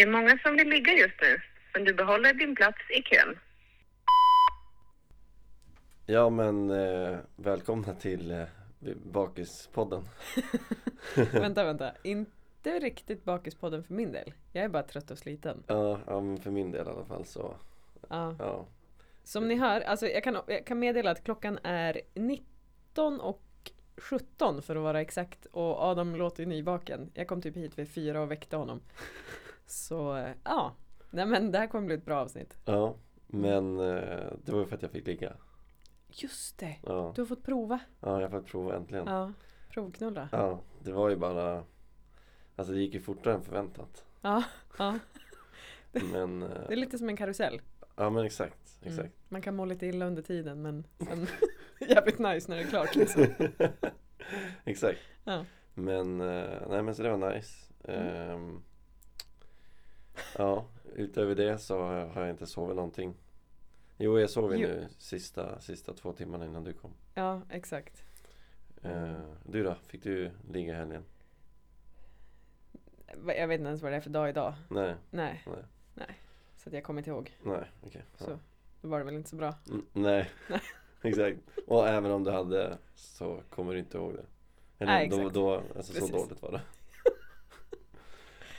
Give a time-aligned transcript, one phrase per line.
[0.00, 1.40] Det är många som vill ligga just nu,
[1.74, 3.38] men du behåller din plats i kön.
[6.06, 8.44] Ja men eh, välkomna till eh,
[9.12, 10.08] Bakispodden
[11.32, 11.92] vänta, vänta.
[12.02, 14.32] Inte riktigt Bakispodden för min del.
[14.52, 15.62] Jag är bara trött och sliten.
[15.66, 17.56] ja, ja, men för min del i alla fall så
[18.08, 18.34] Ja.
[18.38, 18.66] Ja,
[19.24, 23.42] Som ni hör, alltså jag kan, jag kan meddela att klockan är 19 och
[23.96, 25.46] 17 för att vara exakt.
[25.46, 27.10] Och Adam låter nyvaken.
[27.14, 28.80] Jag kom typ hit vid fyra och väckte honom.
[29.70, 30.72] Så eh, ja,
[31.10, 32.56] nej men det här kommer bli ett bra avsnitt.
[32.64, 32.94] ja
[33.26, 35.32] Men eh, det var ju för att jag fick ligga
[36.08, 37.78] Just det, Ja, du har fått prova.
[38.00, 39.32] ja jag får prova äntligen Ja, Ja,
[39.72, 40.28] provknulla.
[40.82, 41.64] det var ju bara
[42.56, 44.42] Alltså det gick ju fortare än förväntat Ja,
[44.78, 44.98] ja.
[46.12, 47.60] Men det är eh, lite som en karusell.
[47.96, 48.92] Ja men exakt, Mm.
[48.92, 51.26] exakt Man kan må lite illa under tiden men sen
[51.88, 53.26] jävligt nice när det är klart liksom.
[54.64, 55.44] Exakt Ja.
[55.74, 58.62] Men, eh, nej men så det var nice Ehm,
[60.38, 60.64] Ja,
[60.94, 63.14] utöver det så har jag, inte sovit någonting
[63.98, 68.04] Jo jag sov ju nu sista, sista två timmarna innan du kom Ja, exakt.
[68.82, 69.12] Eh,
[69.44, 69.74] Du då?
[69.86, 71.04] Fick du ligga helgen?
[73.26, 74.54] Jag vet inte ens vad det är för dag idag.
[74.68, 75.42] Nej, Nej.
[75.46, 75.64] Nej.
[75.94, 76.20] Nej.
[76.56, 77.36] Så att jag kommer inte ihåg.
[77.42, 78.24] nej, okej ja.
[78.24, 78.38] Så
[78.80, 79.54] då var det väl inte så bra.
[79.68, 80.30] Mm, Nej,
[81.02, 84.24] exakt Och även om du hade så kommer du inte ihåg det
[84.78, 85.34] Eller Nej, då, exakt.
[85.34, 86.10] då, alltså så Precis.
[86.10, 86.60] dåligt var det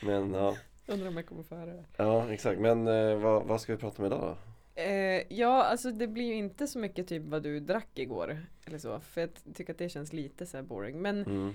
[0.05, 0.55] Men ja,
[0.91, 1.85] Undrar om jag kommer få höra det.
[1.97, 4.37] ja exakt Men eh, vad, vad ska vi prata om idag då?
[4.81, 8.45] Eh, ja, alltså det blir ju inte så mycket typ vad du drack igår.
[8.65, 8.99] Eller så.
[8.99, 11.01] För jag tycker att det känns lite så här boring.
[11.01, 11.53] Men Mm,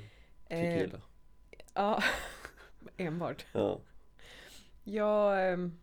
[0.48, 0.88] eh,
[1.74, 2.02] ja,
[2.96, 3.46] enbart.
[3.52, 3.80] Ja,
[4.84, 5.78] Jag, ehm,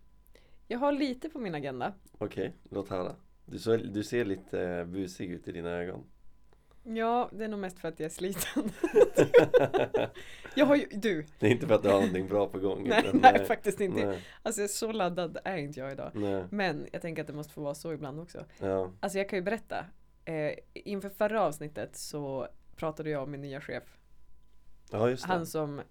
[0.67, 1.93] jag har lite på min agenda.
[2.17, 6.03] okej, låt höra du, så, du ser lite eh, busig ut i dina ögon
[6.83, 8.71] Ja, det är nog mest för att jag är sliten.
[10.55, 12.87] jag har ju, du, Det är inte för att du har någonting bra på gång
[12.87, 14.05] nej, utan, nej faktiskt inte.
[14.05, 16.11] nej, Alltså så laddad är inte jag idag.
[16.13, 18.45] nej, Men jag tänker att det måste få vara så ibland också.
[18.59, 19.85] ja, Alltså jag kan ju berätta.
[20.25, 23.83] Eh, inför förra avsnittet så pratade jag om min nya chef.
[24.91, 25.81] ja just det Han som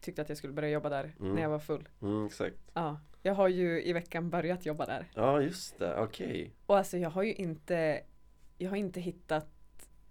[0.00, 1.34] tyckte att jag skulle börja jobba där Mm.
[1.34, 1.88] när jag var full.
[2.02, 5.10] mm, Exakt Ja, jag har ju i veckan börjat jobba där.
[5.14, 8.00] Ja just det, okej Och alltså jag har ju inte,
[8.58, 9.46] jag har inte hittat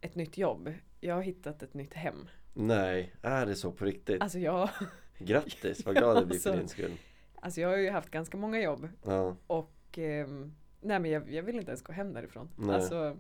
[0.02, 0.74] ett nytt jobb.
[1.00, 2.28] Jag har hittat ett nytt hem.
[2.54, 4.22] Nej, är det så på riktigt?
[4.22, 4.70] Alltså jag,
[5.18, 6.60] Grattis, vad glad jag blir för alltså.
[6.60, 6.98] din skull
[7.42, 8.88] alltså jag har ju haft ganska många jobb.
[9.06, 12.50] Ja, Och ehm, nej men jag, jag vill inte ens gå hem därifrån.
[12.56, 12.76] Nej.
[12.76, 13.18] Alltså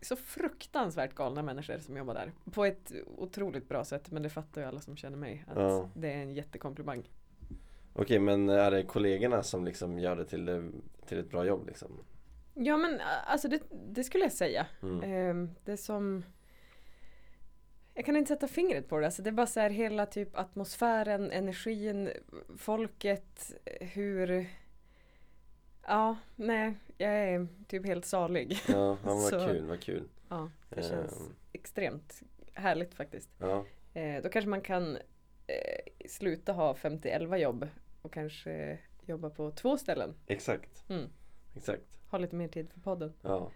[0.00, 2.32] så fruktansvärt galna människor som jobbar där.
[2.52, 4.10] På ett otroligt bra sätt.
[4.10, 5.44] Men det fattar ju alla som känner mig.
[5.48, 5.90] Att Ja.
[5.94, 7.10] det är en jättekomplimang.
[7.92, 10.72] okej men är det kollegorna som liksom gör det till,
[11.06, 11.90] till ett bra jobb liksom?
[12.54, 14.66] Ja men alltså det, det skulle jag säga.
[14.82, 15.02] Mm.
[15.02, 16.24] Ehm, det som
[17.94, 19.06] jag kan inte sätta fingret på det.
[19.06, 22.10] Alltså det är bara så här hela typ atmosfären, energin,
[22.58, 24.46] folket, hur
[25.86, 28.58] Ja, nej, jag är typ helt salig.
[28.68, 32.22] Ja, ja vad Så- kul, vad kul Ja, det känns Ehm, extremt
[32.54, 33.28] härligt faktiskt.
[33.38, 33.64] Ja,
[33.96, 34.96] Eh, då kanske man kan
[35.46, 37.68] eh, sluta ha 50-11 jobb
[38.02, 40.14] och kanske jobba på två ställen.
[40.26, 41.08] exakt Mm.
[41.56, 43.12] Exakt Ha lite mer tid för podden.
[43.22, 43.50] Ja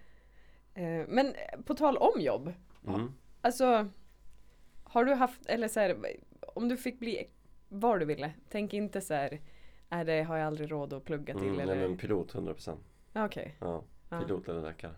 [0.74, 2.52] Eh, men på tal om jobb.
[2.86, 3.12] mm.
[3.41, 3.88] Alltså
[4.84, 5.96] Har du haft, eller så här,
[6.54, 7.24] om du fick bli
[7.69, 8.32] vad du ville.
[8.48, 9.41] Tänk inte så här,
[9.88, 11.88] är det har jag aldrig råd att plugga till Mm, nej eller?
[11.88, 12.76] men pilot 100%
[13.12, 13.54] Ja, Okej.
[13.60, 14.20] Ja, Ja.
[14.20, 14.94] pilot eller läkare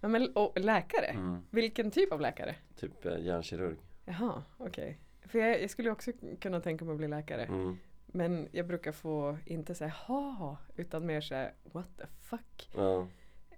[0.00, 1.06] Ja, men, och läkare?
[1.06, 1.38] mm.
[1.50, 2.54] Vilken typ av läkare?
[2.76, 4.98] Typ eh, hjärnkirurg Jaha, okej.
[5.26, 7.42] För jag, jag skulle också kunna tänka mig att bli läkare.
[7.44, 7.78] mm.
[8.16, 12.70] Men jag brukar få inte säga ha utan mer säga what the fuck.
[12.76, 13.06] Ja,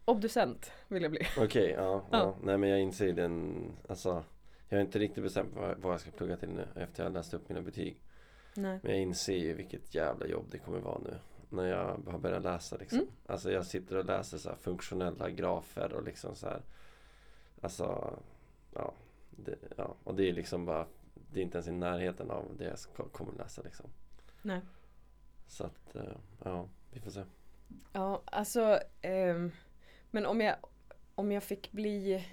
[0.05, 1.21] Obducent vill jag bli.
[1.39, 2.19] okej, ja, ja.
[2.19, 2.37] Ja.
[2.43, 4.25] Nej men jag inser den, alltså
[4.69, 7.35] Jag har inte riktigt bestämt vad, vad jag ska plugga till nu efter jag läst
[7.35, 8.03] upp mina betyg
[8.55, 8.81] Nej.
[8.83, 11.15] Men jag inser ju vilket jävla jobb det kommer vara nu
[11.51, 13.11] När jag har börjat läsa liksom Mm.
[13.27, 16.63] Alltså jag sitter och läser så funktionella grafer och liksom så här
[17.61, 18.19] Alltså
[18.75, 18.93] Ja,
[19.31, 20.87] det, ja Och det är liksom bara
[21.33, 23.87] Det är inte ens i närheten av det jag ska, kommer läsa liksom
[24.47, 24.61] Nej.
[25.47, 26.03] Så att, eh,
[26.45, 27.23] ja, vi får se
[27.93, 29.51] Ja, alltså ehm,
[30.11, 30.57] Men om jag
[31.15, 32.27] Om jag fick bli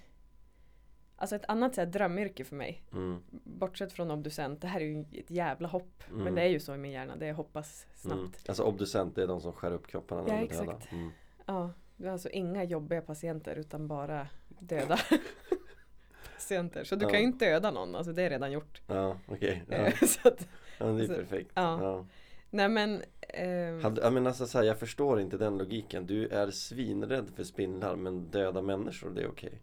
[1.15, 3.23] Alltså ett annat så här, drömyrke för mig mm.
[3.43, 6.23] Bortsett från obducent, det här är ju ett jävla hopp Mm.
[6.23, 8.31] Men det är ju så i min hjärna, det hoppas snabbt Mm.
[8.47, 10.91] Alltså obducent, det är de som skär upp kropparna Ja, exakt.
[10.91, 11.11] mm.
[11.45, 14.97] Ja, det är alltså inga jobbiga patienter utan bara döda
[16.33, 17.09] patienter Så du Ja.
[17.09, 19.91] kan ju inte döda någon, alltså det är redan gjort Ja, okej ja.
[20.79, 21.79] Eh, att, ja, det är så- perfekt ja.
[21.83, 22.05] ja.
[22.49, 26.27] nej men ehm, Hade, ja, men alltså, så här, Jag förstår inte den logiken Du
[26.27, 29.61] är svinrädd för spindlar men döda människor, det är okej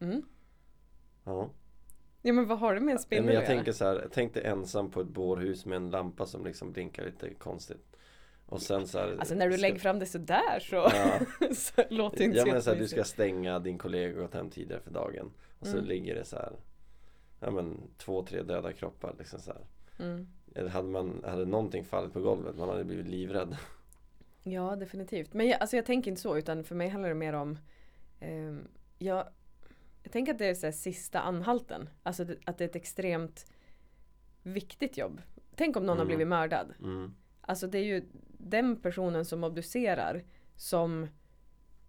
[0.00, 0.22] mm,
[1.24, 1.50] Ja
[2.22, 4.34] Ja men vad har det med en spindel men jag att tänker så här, tänk
[4.34, 7.96] dig ensam på ett bårhus med en lampa som liksom blinkar lite konstigt.
[8.46, 11.18] Och sen så här, Alltså när du ska- lägger fram det sådär så, Ja,
[11.54, 14.20] så låter det inte ja så men så här, du ska stänga din kollega och
[14.22, 15.32] gått hem tidigare för dagen.
[15.58, 15.88] Och så Mm.
[15.88, 16.52] ligger det så här,
[17.40, 19.62] ja men två, tre döda kroppar liksom så här.
[20.06, 20.26] Mm.
[20.54, 23.56] Eller hade man, hade någonting fallit på golvet, man hade blivit livrädd.
[24.42, 25.34] Ja definitivt.
[25.34, 27.58] Men jag, alltså jag tänker inte så utan för mig handlar det mer om
[28.20, 28.68] ehm,
[28.98, 29.26] jag,
[30.02, 31.88] jag tänker att det är så sista anhalten.
[32.02, 33.52] Alltså det, att det är ett extremt
[34.42, 35.22] viktigt jobb.
[35.56, 36.06] Tänk om någon har Mm.
[36.06, 36.74] blivit mördad.
[36.80, 37.14] Mm.
[37.40, 38.04] Alltså det är ju
[38.38, 40.24] den personen som obducerar
[40.56, 41.08] som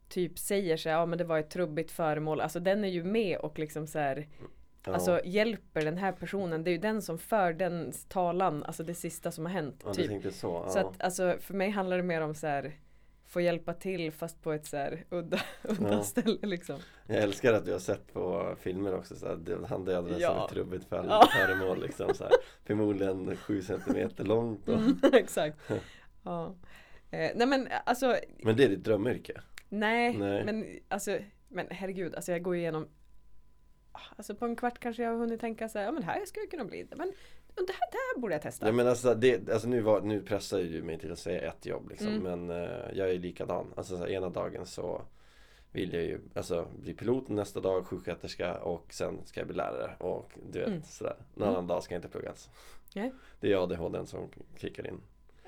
[0.09, 2.41] typ säger sig ja men det var ett trubbigt föremål.
[2.41, 4.27] Alltså den är ju med och liksom så här,
[4.85, 6.63] Ja, alltså hjälper den här personen.
[6.63, 9.81] Det är ju den som för den talan, alltså det sista som har hänt.
[9.85, 10.23] ja, typ.
[10.33, 10.65] så.
[10.69, 10.89] Så Ja.
[10.89, 12.73] att alltså för mig handlar det mer om så här
[13.27, 16.03] få hjälpa till fast på ett så här udda, udda Ja.
[16.03, 16.79] ställe liksom.
[17.07, 20.29] Jag älskar att du har sett på filmer också så här, det- han dödades Ja.
[20.29, 21.27] av ett trubbigt före- Ja.
[21.37, 22.33] föremål liksom så här.
[22.65, 25.57] Förmodligen sju centimeter långt och, Mm, exakt.
[26.23, 26.55] Ja.
[27.11, 29.41] Eh, nej men alltså Men det är ditt drömyrke?
[29.69, 30.45] nej, Nej.
[30.45, 32.87] men alltså men herregud alltså jag går igenom
[34.15, 36.25] Alltså på en kvart kanske jag har hunnit tänka så här, ja men det här
[36.25, 37.13] skulle jag kunna bli men
[37.55, 38.65] det här, det här borde jag testa.
[38.65, 41.65] Ja men alltså, det, alltså nu, var, nu pressar du mig till att säga ett
[41.65, 42.45] jobb liksom Mm.
[42.45, 45.01] Men eh, jag är likadan Alltså så här, ena dagen så
[45.71, 49.95] vill jag ju alltså, bli pilot nästa dag, sjuksköterska och sen ska jag bli lärare
[49.99, 50.83] och du vet Mm.
[50.83, 51.49] sådär Mm.
[51.49, 52.49] annan dag ska jag inte plugga alls
[52.95, 53.13] Nej.
[53.39, 55.01] Det är ADHD som kickar in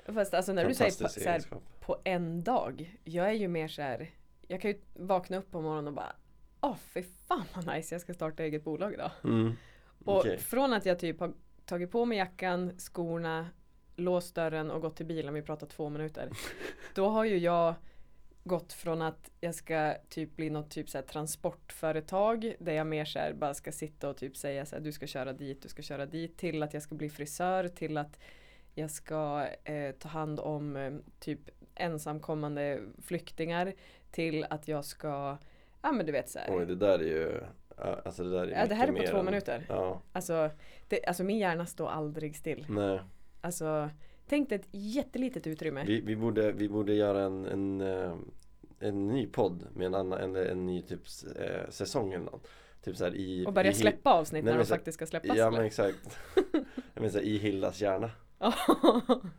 [0.06, 2.98] Fast alltså när du säger på, Fantastisk så här, egenskap på en dag.
[3.04, 4.10] Jag är ju mer så här.
[4.48, 6.12] Jag kan ju vakna upp på morgonen och bara
[6.60, 9.10] Åh fy fan vad nice jag ska starta eget bolag idag.
[9.24, 9.56] mm.
[10.04, 10.38] Och Okej.
[10.38, 11.32] från att jag typ har
[11.64, 13.48] tagit på mig jackan, skorna,
[13.96, 16.30] låst dörren och gått till bilen, vi pratar två minuter.
[16.94, 17.74] Då har ju jag
[18.44, 23.18] gått från att jag ska typ bli något typ så transportföretag där jag mer så
[23.34, 26.06] bara ska sitta och typ säga så här, du ska köra dit, du ska köra
[26.06, 28.20] dit till att jag ska bli frisör till att
[28.74, 31.40] jag ska eh, ta hand om eh, typ
[31.74, 33.74] ensamkommande flyktingar
[34.10, 35.38] till att jag ska
[35.86, 36.56] Ja men du vet så här.
[36.58, 37.40] Oj det där är ju
[37.76, 39.66] ja, Alltså det där är Ja, det här är på två än- minuter.
[39.68, 40.50] Ja, Alltså,
[40.88, 42.66] det, alltså min hjärna står aldrig still.
[42.68, 43.00] nej
[43.40, 43.90] Alltså,
[44.28, 45.84] tänk dig ett jättelitet utrymme.
[45.86, 48.14] Vi, vi, borde, vi borde göra en, en, eh,
[48.80, 51.00] en ny podd med en annan, en, en ny typ
[51.38, 52.48] eh, säsong eller något.
[52.82, 55.36] Typ så här i och börja i, släppa avsnitt Nej, när de faktiskt ska släppas.
[55.36, 56.18] Ja men exakt
[56.94, 58.10] Jag menar här, i Hildas hjärna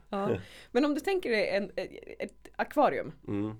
[0.09, 0.29] ja.
[0.71, 1.71] Men om du tänker dig en,
[2.19, 3.11] ett akvarium.
[3.27, 3.57] mm.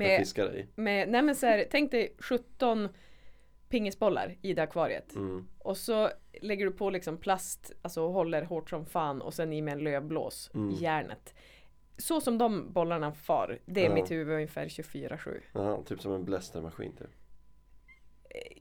[0.00, 2.88] Med Med, fiskar i med, nej men så här, tänk dig 17
[3.68, 5.14] pingisbollar i det akvariet.
[5.16, 5.46] mm.
[5.58, 6.10] Och så
[6.42, 9.78] lägger du på liksom plast, alltså håller hårt som fan och sen i med en
[9.84, 10.70] lövblås Mm.
[10.70, 11.34] i järnet.
[11.98, 13.94] Så som de bollarna far, det är Ja.
[13.94, 15.40] mitt huvud ungefär 24-7.
[15.52, 17.10] Jaha, typ som en blästermaskin typ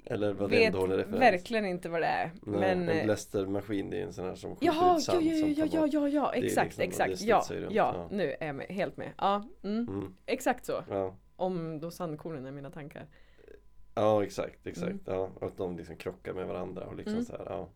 [0.05, 2.31] Eller vad det är Vet en dålig referens verkligen inte vad det är.
[2.41, 5.13] Nej, men, en eh, blästermaskin det är en sån här som skjuter Jaha, ut ja,
[5.13, 8.07] sand ja, ja, ja, ja, ja, är exakt, liksom- exakt, ja, ja, ja.
[8.11, 9.11] nu är jag med, helt med.
[9.17, 10.15] Ja, mm, mm.
[10.25, 10.83] exakt så.
[10.89, 11.15] ja.
[11.39, 13.07] Om då sandkornen är mina tankar.
[13.95, 14.99] ja exakt, exakt Mm.
[15.05, 17.25] ja, och att de liksom krockar med varandra och liksom Mm.
[17.25, 17.69] så här, ja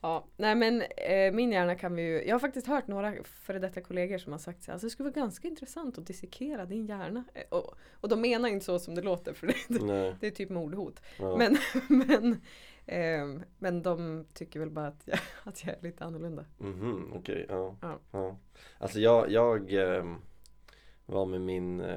[0.00, 3.58] Ja, nej men eh, min hjärna kan vi ju, jag har faktiskt hört några före
[3.58, 6.64] detta kollegor som har sagt så här, alltså det skulle vara ganska intressant att dissekera
[6.66, 7.24] din hjärna.
[7.34, 9.54] Eh, Och, och de menar inte så som det låter för det,
[9.84, 11.00] Nej, det är typ mordhot.
[11.18, 11.36] ja.
[11.36, 11.56] Men,
[12.06, 12.40] men,
[12.86, 16.44] ehm, men de tycker väl bara att jag, att jag är lite annorlunda.
[16.58, 17.76] Mhm, okej, ja.
[17.82, 17.98] Ja.
[18.12, 18.36] ja.
[18.78, 20.16] Alltså jag, jag ehm,
[21.06, 21.96] var med min eh,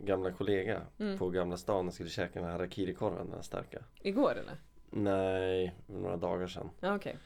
[0.00, 1.18] gamla kollega Mm.
[1.18, 3.78] på Gamla stan och skulle käka den här harakiri-korven, den här starka.
[4.02, 4.56] Igår eller?
[4.90, 6.70] Nej, några dagar sedan.
[6.80, 7.16] Ja okej.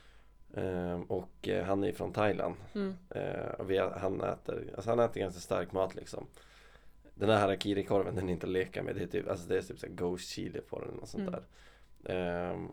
[0.55, 2.55] Ehm, och eh, han är från Thailand.
[2.75, 2.95] Mm.
[3.11, 6.27] Eh, och vi, han, äter, alltså han äter ganska stark mat liksom.
[7.15, 8.95] Den här harakiri-korven den är inte att leka med.
[8.95, 11.41] Det är typ, alltså det är typ så ghost chili på den och sånt Mm.
[12.03, 12.53] där.
[12.53, 12.69] Ehm,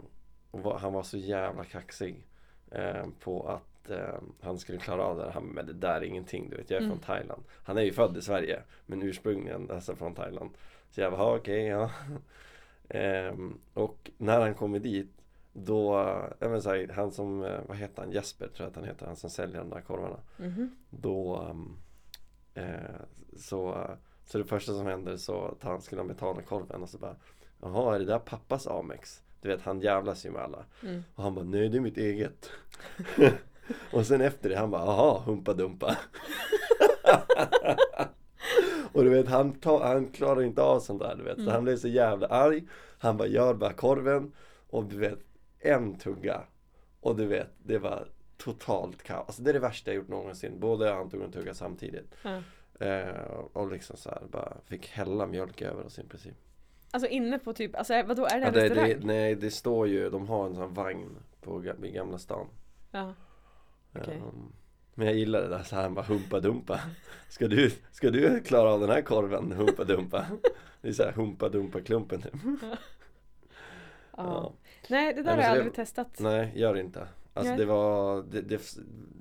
[0.52, 2.28] och han var så jävla kaxig
[2.72, 5.32] ehm, på att ehm, han skulle klara av det här.
[5.32, 6.70] Han, men det där är ingenting, du vet.
[6.70, 6.98] Jag är Mm.
[6.98, 7.44] från Thailand.
[7.64, 10.50] Han är ju född i Sverige, men ursprungligen alltså från Thailand.
[10.92, 11.92] Så jag bara, "Ja, okej, ja.
[12.90, 15.12] Ehm, och när han kommer dit
[15.54, 15.94] då,
[16.40, 18.86] jag menar så här, han som, eh, vad heter han, Jesper tror jag att han
[18.86, 20.20] heter, han som säljer de där korvarna.
[20.38, 20.76] Mhm.
[20.90, 21.48] Då
[22.54, 22.66] eh,
[23.38, 23.88] så,
[24.26, 27.16] så det första som händer så tar han, skulle han betala korven och så bara
[27.62, 29.22] Jaha, är det där pappas Amex?
[29.42, 30.66] Du vet, han jävlas ju med alla.
[30.84, 31.04] Mm.
[31.16, 32.50] Och han bara, nej det är mitt eget.
[33.94, 35.98] och sen efter det, han bara, jaha, humpa dumpa.
[38.94, 41.36] och du vet, han, tar, han klarar inte av sånt där, du vet.
[41.36, 41.54] Så Mm.
[41.54, 42.64] han blev så jävla arg.
[43.00, 44.32] Han bara, gör bara korven.
[44.70, 45.20] Och du vet,
[45.60, 46.42] en tugga.
[47.02, 48.08] Och du vet, det var
[48.38, 49.28] totalt kaos.
[49.28, 50.60] Alltså, det är det värsta jag gjort någonsin.
[50.60, 52.16] Både han tog en tugga samtidigt.
[52.24, 52.42] Ja.
[52.86, 56.34] Eh, och liksom så här, bara fick hälla mjölk över oss i princip.
[56.92, 58.90] Alltså inne på typ, alltså vadå är det Ja, en det, restaurang?
[58.90, 61.10] det, nej, det står ju, de har en sån vagn
[61.42, 62.48] på Gamla stan.
[62.92, 63.14] Ja.
[63.96, 64.16] Okej.
[64.18, 64.52] Ehm,
[64.96, 66.80] men jag gillar det där så här bara humpa dumpa.
[67.30, 70.26] Ska du, ska du klara av den här korven humpa dumpa?
[70.82, 72.34] Det är så här humpa dumpa klumpen typ.
[74.18, 74.54] Ja.
[74.90, 76.20] Nej det där Ja, men har jag så det- aldrig testat.
[76.20, 77.08] Nej, gör det inte.
[77.34, 77.58] Alltså Nej.
[77.60, 78.62] det var, det, det,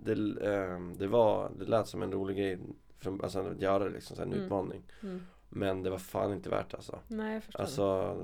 [0.05, 2.59] det, ehm, det var, det lät som en rolig grej.
[2.99, 4.45] Från, alltså att göra det liksom, så en Mm.
[4.45, 4.83] utmaning.
[5.03, 5.23] Mm.
[5.49, 6.99] Men det var fan inte värt alltså.
[7.09, 7.61] Nej jag förstår.
[7.61, 8.17] Alltså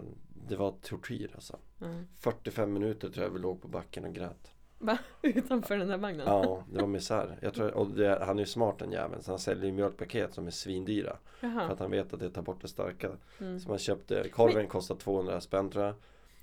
[0.49, 1.59] det var tortyr alltså.
[1.79, 1.87] Ja.
[2.19, 4.51] 45 minuter tror jag vi låg på backen och grät.
[4.85, 4.99] Va?
[5.23, 6.27] Utanför den där vagnen?
[6.27, 7.39] Ja, det var misär.
[7.43, 10.35] Jag tror, och det, han är ju smart den jäveln så han säljer ju mjölkpaket
[10.35, 11.17] som är svindyra.
[11.41, 11.63] För Jaha.
[11.63, 13.11] att han vet att det tar bort det starka.
[13.41, 13.61] Mm.
[13.61, 15.95] Så man köpte, korven kostar 200 spänn tror jag.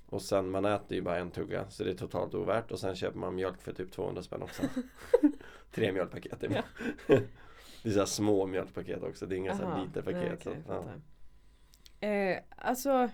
[0.06, 2.70] Och sen man äter ju bara en tugga så det är totalt ovärt.
[2.70, 4.62] Och sen köper man mjölk för typ 200 spänn också.
[5.74, 6.44] Tre mjölkpaket.
[6.50, 6.62] Ja.
[7.82, 9.26] Det är så här små mjölkpaket också.
[9.26, 9.74] Det är inga så Aha.
[9.74, 10.44] här literpaket.
[10.46, 10.92] Nej, okej,
[12.00, 12.08] ja.
[12.08, 13.08] Eh, alltså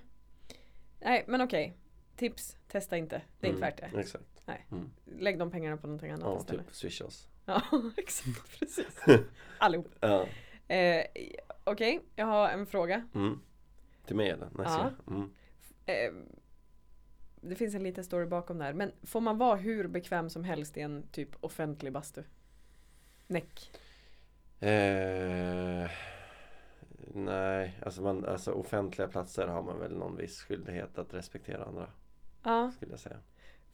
[1.00, 1.76] Nej men okej
[2.16, 3.22] Tips, testa inte.
[3.40, 4.00] Det är inte Mm, värt det.
[4.00, 4.37] Exakt.
[4.48, 4.66] Nej.
[4.70, 4.90] Mm.
[5.04, 6.66] Lägg de pengarna på någonting annat Ja, istället.
[6.66, 7.28] typ swisha oss.
[7.44, 7.62] Ja,
[7.96, 8.58] exakt.
[8.58, 9.04] Precis.
[9.58, 9.88] Allihop.
[10.00, 10.26] Ja.
[10.74, 11.04] Eh,
[11.64, 13.08] Okej, jag har en fråga.
[13.14, 13.40] Mm.
[14.06, 14.48] Till mig eller?
[14.54, 14.90] Nej, Ja.
[15.06, 15.30] Mm.
[15.86, 16.12] Eh,
[17.40, 18.72] det finns en liten story bakom där.
[18.72, 22.22] Men får man vara hur bekväm som helst i en typ offentlig bastu?
[23.26, 23.70] Näck.
[24.60, 25.90] Eh,
[27.14, 31.90] nej, alltså, man, alltså offentliga platser har man väl någon viss skyldighet att respektera andra.
[32.42, 33.18] Ja, Skulle jag säga.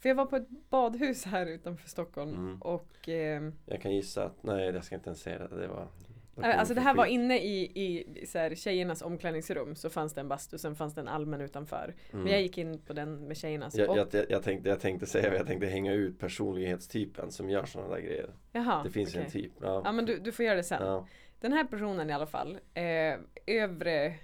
[0.00, 2.62] För jag var på ett badhus här utanför Stockholm Mm.
[2.62, 5.56] och eh, Jag kan gissa att, nej jag ska inte ens säga det.
[5.60, 5.88] Det var
[6.34, 10.20] kommer Alltså det här var inne i, i så här, tjejernas omklädningsrum så fanns det
[10.20, 11.94] en bastu, sen fanns det en allmän utanför.
[12.12, 12.24] Mm.
[12.24, 13.74] Men jag gick in på den med tjejernas.
[13.74, 17.50] jag, och, jag, jag, jag, tänkte, jag tänkte säga, jag tänkte hänga ut personlighetstypen som
[17.50, 18.30] gör sådana där grejer.
[18.52, 19.24] jaha, det finns okej.
[19.24, 19.52] en typ.
[19.60, 19.82] Ja.
[19.84, 20.82] Ja men du, du får göra det sen.
[20.86, 21.06] Ja.
[21.40, 24.14] Den här personen i alla fall, eh, övre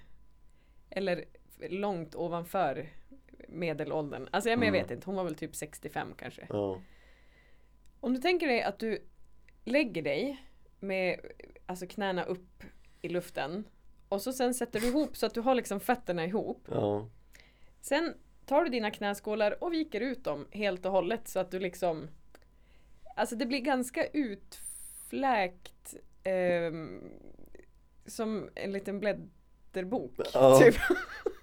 [0.91, 1.25] eller
[1.69, 2.87] långt ovanför
[3.49, 4.29] medelåldern.
[4.33, 4.85] Alltså jag, men jag Mm.
[4.89, 6.47] vet inte, hon var väl typ 65 kanske.
[6.49, 6.81] Ja.
[8.01, 9.05] Om du tänker dig att du
[9.65, 10.45] lägger dig
[10.81, 11.21] med
[11.67, 12.65] alltså knäna upp
[13.03, 13.65] i luften
[14.09, 16.69] och så sen sätter du ihop så att du har liksom fötterna ihop.
[16.71, 17.09] Ja.
[17.81, 18.15] Sen
[18.47, 22.09] tar du dina knäskålar och viker ut dem helt och hållet så att du liksom
[23.17, 25.95] Alltså det blir ganska utfläkt
[26.25, 27.11] ehm,
[28.07, 30.59] Som en liten blädderbok Ja.
[30.59, 30.75] typ.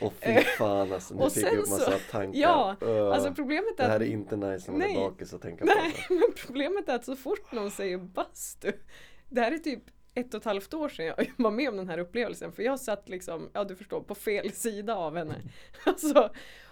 [0.00, 2.40] Och fy fan alltså, nu Och fick jag upp massa så- tankar.
[2.40, 3.12] Ja, Öh.
[3.12, 4.96] Alltså problemet det är här att är inte nice när man är Nej.
[4.96, 5.74] bakis och tänka Nej,
[6.08, 6.20] på det.
[6.20, 8.72] men problemet är att så fort någon säger bastu
[9.28, 9.82] Det här är typ
[10.14, 12.80] ett och ett halvt år sedan jag var med om den här upplevelsen för jag
[12.80, 15.34] satt liksom, ja du förstår, på fel sida av henne.
[15.84, 16.30] Alltså,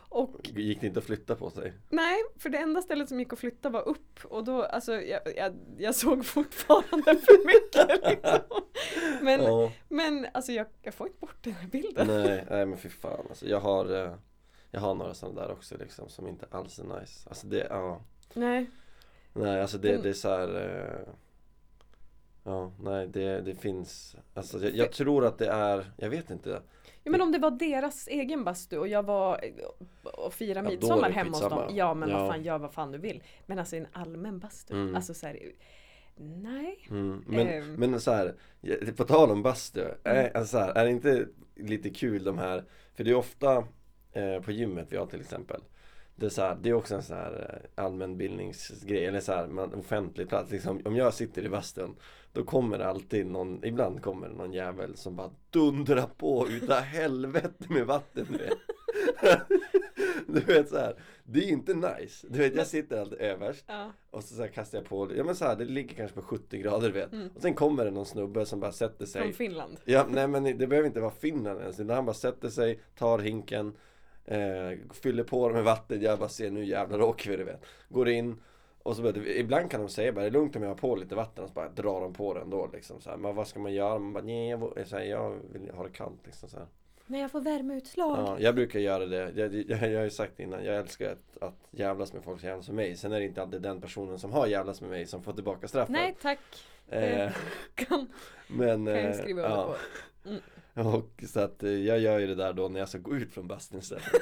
[0.09, 1.73] och Gick det inte att flytta på sig?
[1.89, 5.21] Nej, för det enda stället som gick att flytta var upp och då, alltså jag,
[5.37, 8.63] jag, jag såg fortfarande för mycket liksom.
[9.23, 9.73] Men, Ja.
[9.89, 12.07] men alltså jag, jag får inte bort den här bilden.
[12.07, 13.47] Nej, nej men fy fan alltså.
[13.47, 14.15] Jag har eh,
[14.71, 17.29] Jag har några sådana där också liksom som inte alls är nice.
[17.29, 18.01] Alltså det, ja.
[18.35, 18.71] Nej,
[19.33, 20.55] Nej alltså det, det är så här.
[21.07, 21.13] eh,
[22.45, 26.63] Ja, nej det, det finns Alltså jag, jag tror att det är Jag vet inte
[27.07, 29.41] ja, men om det var deras egen bastu och jag var
[30.03, 31.77] och firade Ja, midsommar hemma hos dem.
[31.77, 32.19] Ja men Ja.
[32.19, 33.23] vad fan, gör vad fan du vill.
[33.47, 34.95] Men alltså en allmän bastu, Mm.
[34.95, 35.39] alltså så här,
[36.17, 36.87] nej.
[36.91, 37.25] mm.
[37.27, 37.73] Men, Ehm.
[37.75, 38.35] men så här
[38.97, 39.95] På tal om bastu Mm.
[40.05, 43.65] är, alltså så här, är det inte lite kul de här För det är ofta
[44.13, 45.61] eh, På gymmet vi har till exempel
[46.19, 49.47] det är, så här, det är också en sån här eh, allmänbildningsgrej, eller så här,
[49.47, 50.51] man, offentlig plats.
[50.51, 51.97] Liksom, om jag sitter i bastun
[52.37, 57.87] Då kommer alltid någon, ibland kommer någon jävel som bara dundrar på utav helvete med
[57.87, 58.59] vatten du vet.
[60.27, 62.27] du vet så här, det är inte nice.
[62.31, 63.93] Du vet jag sitter alltid överst Ja.
[64.11, 66.23] och så, så här kastar jag på, ja men så här, det ligger kanske på
[66.23, 67.13] 70 grader vet.
[67.13, 67.29] Mm.
[67.35, 69.81] Och sen kommer det någon snubbe som bara sätter sig Från Finland.
[69.85, 71.81] Ja, nej men det behöver inte vara Finland ens.
[71.81, 73.73] Utan han bara sätter sig, tar hinken,
[74.25, 74.39] eh,
[74.93, 76.03] fyller på med vatten.
[76.03, 77.65] Jag bara ser nu jävlar åker vi du vet.
[77.89, 78.41] Går in
[78.87, 80.97] och så bara, ibland kan de säga bara, det är lugnt om jag har på
[80.97, 83.17] lite vatten och så bara drar de på det ändå liksom så här.
[83.17, 83.99] Men vad ska man göra?
[83.99, 86.67] Man bara, nej jag, så här, jag vill ha det kallt liksom så här.
[87.07, 88.19] Men jag får värmeutslag.
[88.19, 89.17] Ja, jag brukar göra det.
[89.17, 92.49] Jag, jag, jag har ju sagt innan, jag älskar att, att jävlas med folk som
[92.49, 92.97] jävlas med mig.
[92.97, 95.69] Sen är det inte alltid den personen som har jävlas med mig som får tillbaka
[95.69, 95.93] straffet.
[95.93, 96.39] Nej tack,
[96.89, 97.33] Eh,
[97.75, 98.09] kan,
[98.49, 99.77] men, kan jag eh, skriva under ja.
[100.23, 100.29] på.
[100.29, 100.41] Mm.
[100.95, 103.33] Och så att eh, jag gör ju det där då när jag ska gå ut
[103.33, 104.05] från bastun istället.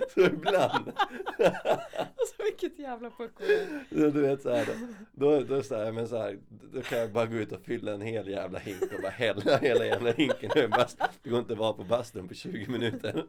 [0.14, 0.92] Så ibland,
[1.96, 3.42] Alltså vilket jävla pucko
[3.90, 4.72] du vet så här, då,
[5.12, 7.92] då, då, så här, men så här, då kan jag bara gå ut och fylla
[7.92, 11.06] en hel jävla hink och bara hälla hela jävla hinken över bastun.
[11.22, 13.26] Det går inte att vara på bastun på 20 minuter.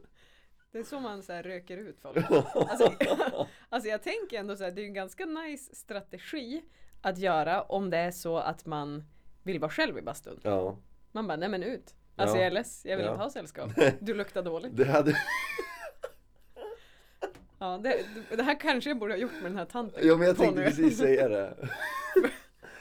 [0.71, 2.17] Det är så man så röker ut folk.
[2.55, 2.93] Alltså,
[3.69, 6.61] alltså jag tänker ändå så här, det är en ganska nice strategi
[7.01, 9.03] att göra om det är så att man
[9.43, 10.39] vill vara själv i bastun.
[10.43, 10.77] Ja,
[11.11, 11.95] Man bara, nej men ut.
[12.15, 12.41] Alltså Ja.
[12.41, 13.11] jag är less, jag vill Ja.
[13.11, 13.69] inte ha sällskap.
[13.99, 14.77] Du luktar dåligt.
[14.77, 15.15] Det hade,
[17.61, 17.97] Ja, det,
[18.37, 20.07] det här kanske jag borde ha gjort med den här tanten.
[20.07, 21.55] ja men jag tänkte precis säga det.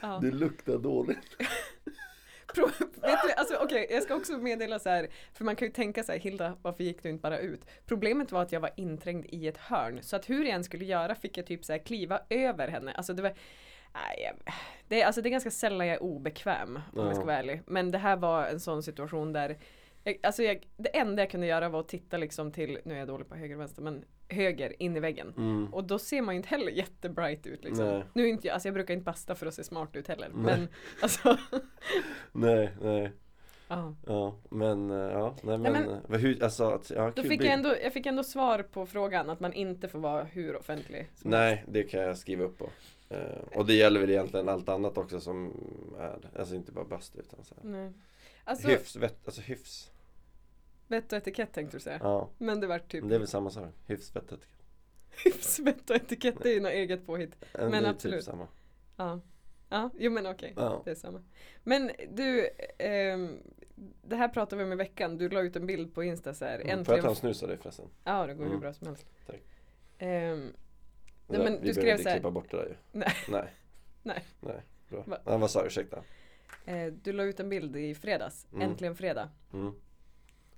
[0.03, 0.19] Ja.
[0.21, 1.37] Det luktar dåligt.
[2.55, 5.71] Pro, vet du, alltså okej, jag ska också meddela så här, för man kan ju
[5.73, 7.61] tänka så här, Hilda, varför gick du inte bara ut?
[7.85, 10.85] Problemet var att jag var inträngd i ett hörn, så att hur jag än skulle
[10.85, 12.91] göra fick jag typ så här kliva över henne.
[12.93, 13.33] Alltså det var,
[13.93, 14.33] nej,
[14.87, 17.25] det, är- alltså det är ganska sällan jag är obekväm, om jag ska Ja.
[17.25, 17.61] vara ärlig.
[17.65, 19.57] Men det här var en sån situation där
[20.03, 22.99] jag, alltså jag, det enda jag kunde göra var att titta liksom till, nu är
[22.99, 25.33] jag dålig på höger och vänster, men höger in i väggen.
[25.37, 25.73] Mm.
[25.73, 27.85] Och då ser man ju inte heller jättebright ut liksom.
[27.85, 28.03] Nej.
[28.13, 30.29] Nu inte jag, alltså jag brukar inte basta för att se smart ut heller.
[30.33, 30.43] Nej.
[30.43, 30.67] Men
[31.01, 31.37] alltså,
[32.31, 33.11] Nej, nej.
[33.67, 33.95] ja.
[34.07, 37.53] Ja, men eh, ja, nej men, men- eh, hur, alltså, att, ja, Då fick jag,
[37.53, 41.31] ändå, jag fick ändå svar på frågan att man inte får vara hur offentlig som
[41.31, 42.69] Nej, det kan jag skriva upp på.
[43.09, 45.53] Eh, och det gäller väl egentligen allt annat också som
[45.99, 47.69] är, alltså inte bara bastu utan så här.
[47.69, 47.91] Nej.
[48.43, 49.90] Alltså, hyfs, vett, alltså hyfs.
[50.91, 51.99] Vett och etikett tänkte du säga.
[52.03, 53.69] Ja, Men det var typ men det är väl samma sak.
[53.87, 54.47] Hyfs, vett, etikett.
[55.23, 57.35] hyfs, vett och etikett, det är ju något eget påhitt.
[57.53, 58.19] Eh, Men det är absolut.
[58.19, 58.47] Typ samma.
[58.97, 59.19] Ja,
[59.69, 60.53] ja jo men okej.
[60.55, 60.81] Ja.
[60.85, 61.23] Det är samma.
[61.63, 63.37] Men du, ehm,
[64.01, 65.17] det här pratade vi om i veckan.
[65.17, 66.59] Du la ut en bild på Insta så här.
[66.59, 66.65] Mm.
[66.65, 67.09] Får jag ta Äntligen.
[67.09, 67.85] en snus av dig förresten?
[68.03, 68.59] Ja, det går hur Mm.
[68.61, 69.05] bra som helst.
[69.27, 69.39] Tack.
[69.97, 70.51] Det Nej,
[71.27, 72.75] där- men vi du skrev behöver inte här- klippa bort det där ju.
[72.99, 73.13] Nej.
[73.29, 73.53] Nej.
[74.03, 74.23] Nej.
[74.39, 75.03] Nej, bra.
[75.07, 75.37] Va?
[75.37, 75.67] Vad sa du?
[75.67, 76.03] Ursäkta.
[76.65, 78.47] eh, du la ut en bild i fredags.
[78.53, 78.61] Mm.
[78.69, 79.29] Äntligen fredag.
[79.53, 79.73] Mm.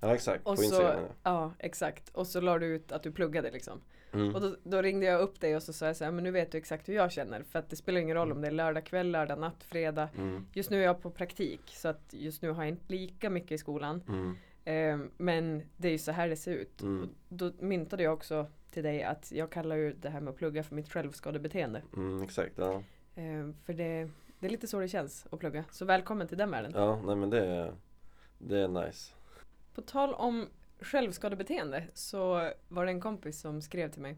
[0.04, 0.46] Ja, exakt.
[0.46, 1.00] Och på så, Instagram.
[1.00, 1.14] ja.
[1.22, 2.08] ja exakt.
[2.08, 3.80] Och så la du ut att du pluggade liksom.
[4.12, 4.34] Mm.
[4.34, 6.30] Och då, då ringde jag upp dig och så sa jag så här, men nu
[6.30, 7.42] vet du exakt hur jag känner.
[7.42, 10.08] För att det spelar ingen roll om det är lördag kväll, lördag natt, fredag.
[10.16, 10.46] Mm.
[10.52, 13.52] Just nu är jag på praktik så att just nu har jag inte lika mycket
[13.52, 14.02] i skolan.
[14.08, 14.36] Mm.
[14.64, 16.82] Eh, men det är ju så här det ser ut.
[16.82, 17.02] Mm.
[17.02, 20.36] Och då myntade jag också till dig att jag kallar ju det här med att
[20.36, 21.82] plugga för mitt självskadebeteende.
[21.96, 22.82] Mm, exakt, ja.
[23.14, 25.64] Eh, för det, det är lite så det känns att plugga.
[25.70, 26.72] Så välkommen till den världen.
[26.74, 27.72] Ja, nej men det är,
[28.38, 29.13] det är nice.
[29.74, 30.48] På tal om
[30.80, 34.16] självskadebeteende så var det en kompis som skrev till mig.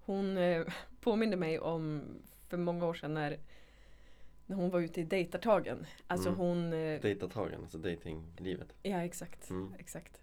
[0.00, 0.66] Hon eh,
[1.00, 2.02] påminde mig om
[2.48, 3.38] för många år sedan när,
[4.46, 5.86] när hon var ute i dejtartagen.
[6.06, 6.40] Alltså Mm.
[6.40, 6.72] hon...
[6.72, 8.74] Eh, Dejtatagen, alltså datinglivet.
[8.82, 9.50] ja exakt.
[9.50, 9.74] Mm.
[9.78, 10.20] exakt.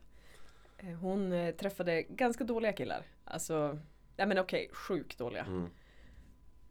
[0.77, 3.03] Eh, hon eh, träffade ganska dåliga killar.
[3.25, 3.79] Alltså,
[4.17, 5.43] nej men okej, sjukt dåliga.
[5.45, 5.69] Mm.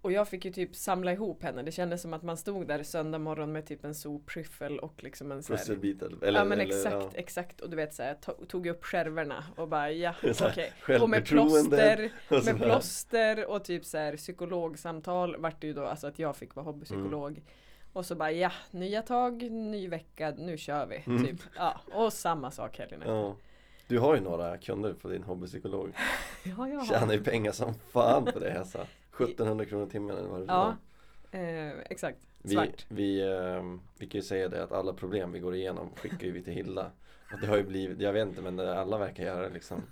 [0.06, 1.62] Och jag fick ju typ samla ihop henne.
[1.62, 5.32] Det kändes som att man stod där söndag morgon med typ en sopskyffel och liksom
[5.32, 7.10] en så här, Pusselbit eller, ja men eller, exakt, ja.
[7.14, 7.60] exakt.
[7.60, 10.72] Och du vet såhär, to- tog upp skärvorna och bara ja, okej.
[11.00, 15.84] Och med plåster, Och med plåster och typ så här psykologsamtal vart det ju då
[15.84, 17.30] alltså att jag fick vara hobbypsykolog.
[17.30, 17.42] Mm.
[17.92, 21.02] Och så bara ja, nya tag, ny vecka, nu kör vi.
[21.06, 21.26] Mm.
[21.26, 21.40] Typ.
[21.56, 23.14] Ja, och samma sak helgen efter.
[23.14, 23.36] Ja.
[23.88, 25.92] Du har ju några kunder på din hobbypsykolog.
[26.44, 26.86] Ja, jag har.
[26.86, 28.86] Tjänar ju pengar som fan på det alltså.
[29.20, 30.76] 1700 kronor i timmen eller vad det Ja,
[31.30, 32.18] eh, exakt.
[32.42, 32.86] Vi, Svart.
[32.88, 36.32] vi, ehm, vi kan ju säga det att alla problem vi går igenom skickar ju
[36.32, 36.90] vi till Hilda.
[37.32, 39.82] Och det har ju blivit, jag vet inte men det- alla verkar göra det liksom.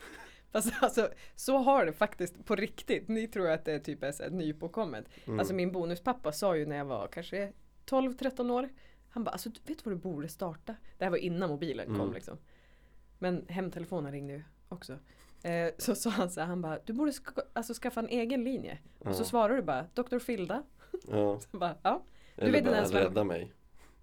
[0.52, 3.08] Fast alltså, så har det faktiskt på riktigt.
[3.08, 5.04] Ni tror att det är typ är nypåkommet.
[5.24, 5.38] Mm.
[5.38, 7.52] Alltså min bonuspappa sa ju när jag var kanske
[7.86, 8.68] 12-13 år.
[9.10, 10.74] Han bara, alltså du vet vad du borde starta?
[10.98, 12.12] Det här var innan mobilen kom Mm.
[12.14, 12.38] liksom.
[13.18, 14.98] Men hemtelefonen ringde ju också.
[15.44, 18.44] Eh, så sa han så här, han bara, du borde ska, alltså, skaffa en egen
[18.44, 18.78] linje.
[18.98, 19.24] Och så Ja.
[19.26, 20.18] svarar du bara, Dr.
[20.18, 20.62] Filda.
[21.08, 21.40] ja.
[21.52, 22.02] Så bara, ja.
[22.36, 23.52] Eller vet bara ens vem- rädda mig.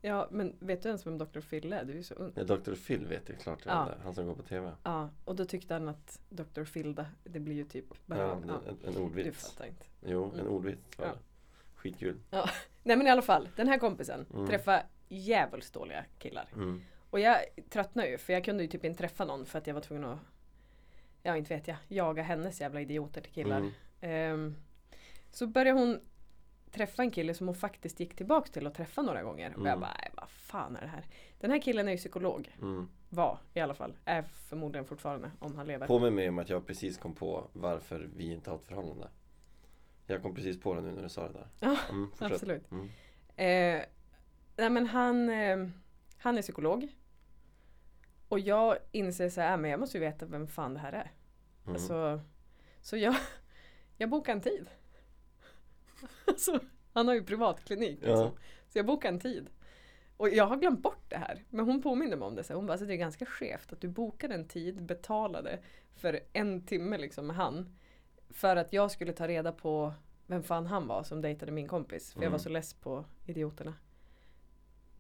[0.02, 1.40] ja, men vet du ens vem Dr.
[1.40, 1.86] Fille är?
[1.86, 2.32] Du är så ung.
[2.36, 2.74] Ja, Dr.
[2.76, 3.90] Phil vet jag klart vem Ja.
[4.04, 4.72] Han som går på TV.
[4.84, 6.64] Ja, och då tyckte han att Dr.
[6.64, 9.50] Filda, det blir ju typ bara, Ja, ja, en, en du ordvits.
[9.52, 9.86] fattar inte.
[10.06, 10.54] Jo, en Mm.
[10.54, 11.14] ordvits var Ja.
[11.76, 12.18] Skitkul.
[12.84, 14.48] Nej men i alla fall, den här kompisen Mm.
[14.48, 16.50] träffade djävulskt dåliga killar.
[16.56, 16.82] Mm.
[17.10, 17.38] Och jag
[17.70, 20.06] tröttnade ju för jag kunde ju typ inte träffa någon för att jag var tvungen
[20.06, 20.20] att
[21.24, 23.58] Ja inte vet jag, jaga hennes jävla idioter till killar.
[23.58, 23.72] Mm.
[24.02, 24.56] Ehm,
[25.32, 26.00] så började hon
[26.72, 29.50] träffa en kille som hon faktiskt gick tillbaka till att träffa några gånger.
[29.56, 29.80] Och jag Mm.
[29.80, 31.06] bara, nej vad fan är det här?
[31.40, 32.56] Den här killen är ju psykolog.
[32.62, 32.90] Mm.
[33.10, 33.94] Var i alla fall.
[34.06, 35.88] Är förmodligen fortfarande om han lever.
[35.88, 39.08] Påminn mig om att jag precis kom på varför vi inte har ett förhållande.
[40.06, 41.48] Jag kom precis på det nu när du sa det där.
[41.60, 42.72] Ja, Mm, absolut.
[42.72, 42.86] Mm.
[43.36, 43.86] Eh,
[44.58, 45.68] nej men han, eh,
[46.18, 46.88] han är psykolog.
[48.32, 51.12] Och jag inser så här, men jag måste ju veta vem fan det här är.
[51.64, 51.74] Mm.
[51.76, 52.22] Alltså,
[52.82, 53.16] så jag,
[53.98, 54.70] jag bokar en tid.
[56.28, 56.60] alltså,
[56.94, 58.00] han har ju privatklinik.
[58.02, 58.20] Liksom.
[58.20, 58.32] Ja.
[58.70, 59.50] Så jag bokar en tid.
[60.18, 61.44] Och jag har glömt bort det här.
[61.50, 62.44] Men hon påminner mig om det.
[62.44, 65.60] Så hon bara, alltså, det är ganska skevt att du bokade en tid, betalade
[65.96, 67.76] för en timme liksom med han.
[68.30, 69.94] För att jag skulle ta reda på
[70.28, 72.14] vem fan han var som dejtade min kompis.
[72.14, 72.44] För jag var Mm.
[72.44, 73.74] så less på idioterna.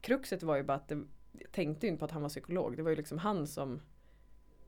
[0.01, 1.03] Kruxet var ju bara att det,
[1.51, 2.77] tänkte ju inte på att han var psykolog.
[2.77, 3.81] Det var ju liksom han som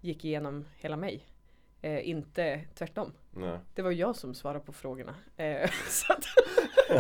[0.02, 1.28] gick igenom hela mig.
[1.82, 3.14] Eh, inte tvärtom.
[3.32, 3.60] Nej.
[3.74, 5.16] Det var jag som svarade på frågorna.
[5.38, 6.26] Eh, så att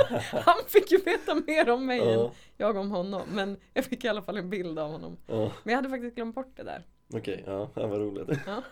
[0.46, 3.22] Han fick ju veta mer om mig än Ja, jag om honom.
[3.32, 5.18] Men jag fick i alla fall en bild av honom.
[5.28, 5.52] ja.
[5.64, 6.88] Men jag hade faktiskt glömt bort det där.
[7.14, 8.40] Okej, ja, det var roligt.
[8.46, 8.64] Ja.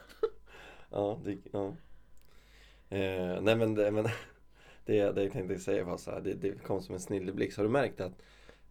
[0.90, 1.68] ja, det, ja.
[2.90, 4.04] Eh, nej men, det, men
[4.86, 7.58] det, det jag tänkte säga var så här, det, det kom som en snilleblixt.
[7.58, 8.22] Har du märkt att,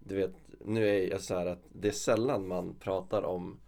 [0.01, 0.33] du vet,
[0.65, 3.61] nu är jag så här att det är sällan man pratar om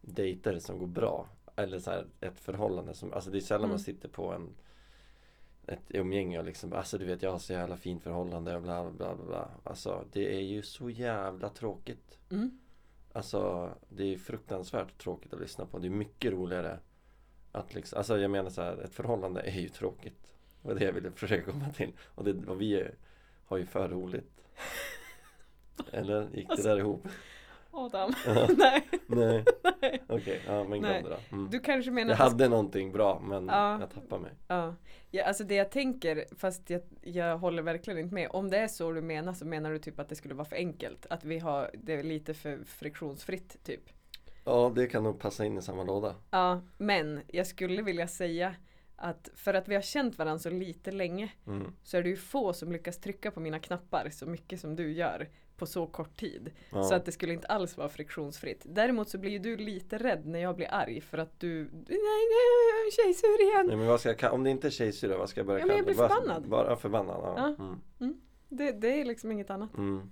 [0.00, 1.28] dejter som går bra.
[1.56, 3.70] Eller så här, ett förhållande som, alltså det är sällan Mm.
[3.70, 4.48] man sitter på en
[5.66, 8.90] ett umgänge och liksom, alltså du vet jag har så jävla fint förhållande och bla
[8.90, 9.48] bla bla bla.
[9.64, 12.18] Alltså det är ju så jävla tråkigt.
[12.30, 12.58] Mm.
[13.12, 15.78] Alltså det är fruktansvärt tråkigt att lyssna på.
[15.78, 16.78] Det är mycket roligare
[17.52, 20.34] att liksom, alltså jag menar så här, ett förhållande är ju tråkigt.
[20.62, 21.92] Det var det jag ville försöka komma till.
[22.14, 22.86] Och, det, och vi
[23.46, 24.44] har ju för roligt.
[25.92, 27.08] Eller gick det där ihop?
[27.72, 28.12] Adam.
[28.48, 28.86] Nej.
[29.06, 29.44] Nej,
[30.06, 31.36] okej, ja men glöm det då.
[31.36, 31.50] Mm.
[31.50, 33.80] Du kanske menar Jag hade någonting bra men Ja.
[33.80, 34.32] jag tappade mig.
[34.48, 34.74] Ja.
[35.10, 38.28] ja, alltså det jag tänker, fast jag, jag håller verkligen inte med.
[38.30, 40.56] Om det är så du menar så menar du typ att det skulle vara för
[40.56, 41.06] enkelt.
[41.10, 43.82] Att vi har det är lite för friktionsfritt typ.
[44.44, 46.14] Ja, det kan nog passa in i samma låda.
[46.30, 48.54] Ja, men jag skulle vilja säga
[48.96, 51.72] att för att vi har känt varandra så lite länge Mm.
[51.82, 54.92] så är det ju få som lyckas trycka på mina knappar så mycket som du
[54.92, 55.28] gör
[55.60, 56.50] på så kort tid.
[56.70, 56.82] Ja.
[56.82, 58.62] Så att det skulle inte alls vara friktionsfritt.
[58.64, 61.82] Däremot så blir ju du lite rädd när jag blir arg för att du, nej
[61.88, 63.66] nej, tjejsur igen.
[63.66, 65.66] Nej, men vad ska jag, om det inte är tjejsyrra, vad ska jag börja Ja,
[65.66, 66.48] men jag kalla blir förbannad.
[66.48, 67.16] Bara förbannad?
[67.36, 67.54] Ja.
[67.58, 67.76] Ja.
[68.00, 68.20] Mm.
[68.48, 69.76] Det, det är liksom inget annat.
[69.76, 70.10] Mm.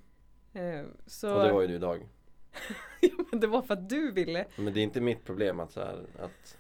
[0.53, 2.09] Eh, så Och det var ju du idag.
[3.01, 4.47] Ja, men det var för att du ville.
[4.57, 6.57] Men det är inte mitt problem att, så här, att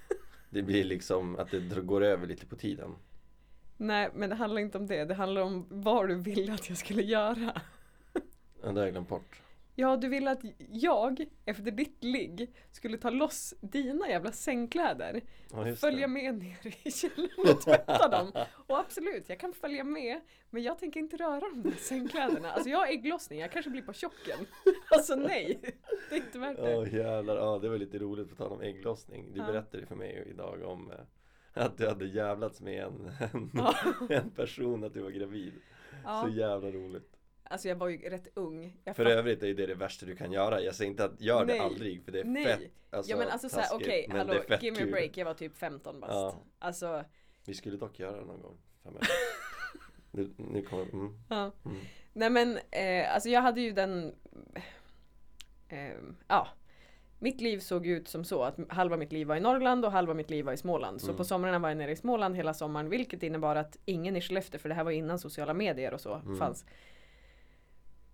[0.51, 2.95] det blir liksom att det går över lite på tiden.
[3.77, 5.05] Nej, men det handlar inte om det.
[5.05, 7.61] Det handlar om vad du ville att jag skulle göra.
[8.69, 9.43] Ja, det har jag glömt bort.
[9.75, 15.21] Ja, du ville att jag efter ditt ligg skulle ta loss dina jävla sängkläder.
[15.53, 16.13] Ja, följa det.
[16.13, 18.33] med ner i källaren och tvätta dem.
[18.67, 20.21] Och absolut, jag kan följa med.
[20.51, 22.51] Men jag tänker inte röra de där sängkläderna.
[22.53, 24.39] Alltså jag har ägglossning, jag kanske blir på tjocken.
[24.91, 25.59] Alltså nej,
[26.11, 26.71] det är inte värt det.
[26.71, 29.33] Ja jävlar, ja det var lite roligt på tal om ägglossning.
[29.33, 29.47] Du Ja.
[29.47, 33.75] berättade för mig idag om eh, att du hade jävlats med en, en, Ja.
[34.09, 35.53] en person att du var gravid.
[36.23, 37.18] Så jävla roligt.
[37.51, 38.77] Alltså jag var ju rätt ung.
[38.85, 40.61] Jag För övrigt är ju det det värsta du kan göra.
[40.61, 41.61] Jag säger inte att gör det Nej.
[41.61, 42.45] aldrig för det är Nej.
[42.45, 45.35] fett alltså, ja men alltså såhär, okej, men hallå, give me a break, jag var
[45.35, 46.13] typ 15 bast.
[46.13, 46.43] Ja.
[46.59, 47.05] Alltså,
[47.45, 48.59] Vi skulle dock göra det någon gång
[50.11, 51.51] nu, nu kommer, mm, ja.
[51.65, 51.79] mm.
[52.13, 54.15] Nej men, eh, alltså jag hade ju den,
[55.69, 55.93] eh,
[56.29, 56.49] ja.
[57.21, 60.15] Mitt liv såg ut som så att halva mitt liv var i Norrland och halva
[60.15, 61.01] mitt liv var i Småland.
[61.01, 61.17] Så Mm.
[61.17, 64.61] på somrarna var jag nere i Småland hela sommaren vilket innebar att ingen i Skellefteå,
[64.61, 66.37] för det här var innan sociala medier och så, Mm.
[66.39, 66.65] fanns.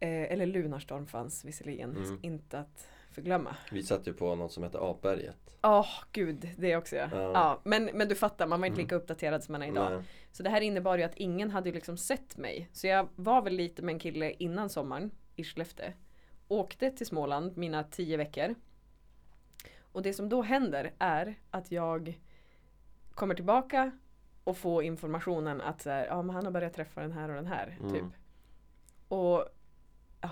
[0.01, 2.19] Eh, eller Lunarstorm fanns visserligen, Mm.
[2.23, 3.57] inte att förglömma.
[3.73, 5.37] Vi satt ju på något som heter Apberget.
[5.63, 7.09] Åh gud, det också ja.
[7.13, 7.33] Ja.
[7.33, 8.85] ja men, men du fattar, man var inte Mm.
[8.87, 9.93] lika uppdaterad som man är idag.
[9.93, 10.03] Nej.
[10.33, 12.69] Så det här innebar ju att ingen hade liksom sett mig.
[12.73, 15.93] Så jag var väl lite med en kille innan sommaren i Skellefteå.
[16.49, 18.55] Åkte till Småland mina tio veckor.
[19.93, 22.21] Och det som då händer är att jag
[23.15, 23.91] kommer tillbaka
[24.45, 27.35] och får informationen att så här, ja, men han har börjat träffa den här och
[27.35, 27.77] den här.
[27.81, 27.93] Mm.
[27.93, 28.05] Typ.
[29.09, 29.45] Och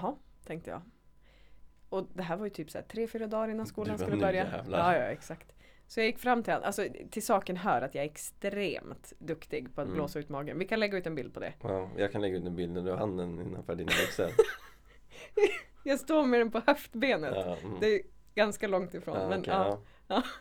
[0.00, 0.14] jaha,
[0.46, 0.83] tänkte jag.
[1.88, 4.22] Och det här var ju typ så här tre, fyra dagar innan skolan skulle "Nu
[4.22, 4.44] börja.
[4.44, 5.52] jävlar." Ja, ja, exakt.
[5.87, 9.74] Så jag gick fram till honom, alltså till saken hör att jag är extremt duktig
[9.74, 9.96] på att Mm.
[9.96, 10.59] blåsa ut magen.
[10.59, 11.52] Vi kan lägga ut en bild på det.
[11.62, 14.28] Ja, jag kan lägga ut en bild när du har handen innanför dina byxor.
[15.85, 17.33] Jag står med den på höftbenet.
[17.37, 17.76] Ja, mm.
[17.81, 18.02] Det är
[18.35, 19.20] ganska långt ifrån.
[19.20, 19.83] Ja, men, okej, ja.
[20.09, 20.22] ja.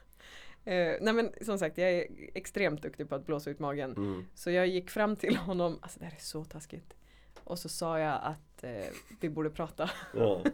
[0.66, 3.92] Eh, nej men som sagt, jag är extremt duktig på att blåsa ut magen.
[3.92, 4.26] Mm.
[4.34, 6.94] Så jag gick fram till honom, alltså det här är så taskigt.
[7.44, 8.86] Och så sa jag att eh,
[9.20, 9.90] vi borde prata.
[10.16, 10.42] Ja,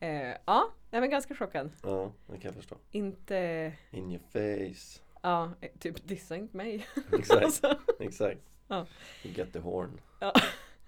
[0.00, 1.70] Eh, ja, nej men ganska chockad.
[1.82, 2.76] ja, det kan jag förstå.
[2.90, 5.00] Inte, In your face.
[5.22, 6.86] ja, eh, typ dissa inte mig.
[7.12, 8.40] Exakt, Alltså, exakt.
[8.68, 8.86] Ja.
[9.24, 10.00] You get the horn.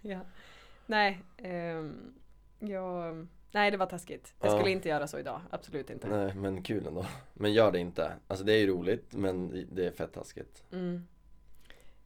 [0.00, 0.20] ja.
[0.86, 2.14] Nej, ehm,
[2.58, 4.34] jag, nej det var taskigt.
[4.40, 4.56] Jag Ja.
[4.58, 6.08] skulle inte göra så idag, absolut inte.
[6.08, 7.06] Nej, men kul ändå.
[7.34, 8.12] Men gör det inte.
[8.26, 10.62] Alltså det är ju roligt, men det är fett taskigt.
[10.72, 11.06] Mm.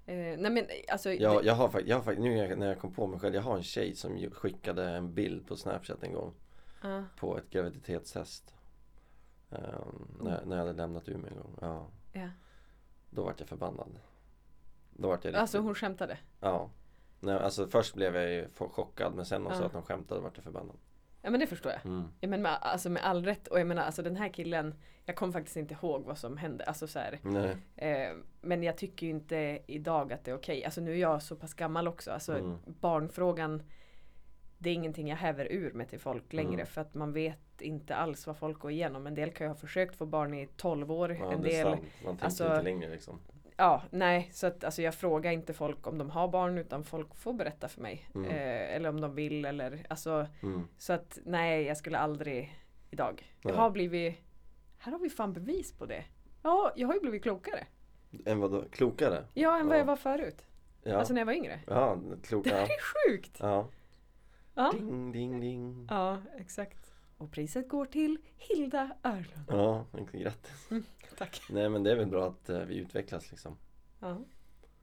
[0.08, 2.66] Eh, nej men alltså, Jag, jag har faktiskt, jag har faktiskt, nu när jag- när
[2.78, 6.12] kom på mig själv, jag har en tjej som skickade en bild på Snapchat en
[6.12, 6.34] gång
[6.82, 8.54] ja, på ett graviditetstest.
[9.50, 11.58] Ehm, när, när jag hade lämnat mig en gång.
[11.60, 12.28] Ja, ja.
[13.10, 13.98] då vart jag förbannad.
[14.90, 16.18] Då vart jag riktigt, Alltså hon skämtade.
[16.40, 16.70] Ja.
[17.20, 19.66] Nej, alltså först blev jag ju chockad men sen också Ja.
[19.66, 20.76] att de skämtade vart jag förbannad.
[21.28, 21.86] Ja men det förstår jag.
[21.86, 22.04] Mm.
[22.20, 25.16] Ja, men med, alltså med all rätt och jag menar alltså den här killen Jag
[25.16, 26.64] kommer faktiskt inte ihåg vad som hände.
[26.64, 27.18] Alltså så här,
[27.76, 30.64] eh, men jag tycker ju inte idag att det är okej.
[30.64, 32.10] Alltså nu är jag så pass gammal också.
[32.10, 32.56] Alltså Mm.
[32.66, 33.62] barnfrågan
[34.58, 36.66] Det är ingenting jag häver ur med till folk längre Mm.
[36.66, 39.06] för att man vet inte alls vad folk går igenom.
[39.06, 41.16] En del kan ju ha försökt få barn i 12 år.
[41.20, 41.80] Ja, en del sant.
[42.04, 43.20] Man tänker alltså- inte längre liksom.
[43.58, 47.14] Ja, nej, så att alltså jag frågar inte folk om de har barn utan folk
[47.14, 48.08] får berätta för mig.
[48.14, 48.30] Mm.
[48.30, 50.68] Eh, eller om de vill eller alltså Mm.
[50.78, 52.58] så att nej, jag skulle aldrig
[52.90, 53.32] idag.
[53.42, 53.58] Jag Nej.
[53.60, 54.16] har blivit,
[54.78, 56.04] här har vi fan bevis på det.
[56.42, 57.66] Ja, jag har ju blivit klokare.
[58.24, 58.64] En vadå?
[58.70, 59.24] Klokare?
[59.34, 59.78] Ja, än vad Ja.
[59.78, 60.46] jag var förut.
[60.82, 60.96] Ja.
[60.96, 61.60] Alltså när jag var yngre.
[61.66, 63.36] ja, klok, Det här är sjukt!
[63.40, 63.68] ja.
[64.54, 65.86] Ja, Ding, ding, ding.
[65.90, 66.87] ja exakt.
[67.18, 69.44] Och priset går till Hilda Örlund.
[69.48, 70.68] Ja, grattis.
[71.18, 71.42] Tack.
[71.50, 73.56] Nej men det är väl bra att eh, vi utvecklas liksom.
[74.00, 74.18] Ja.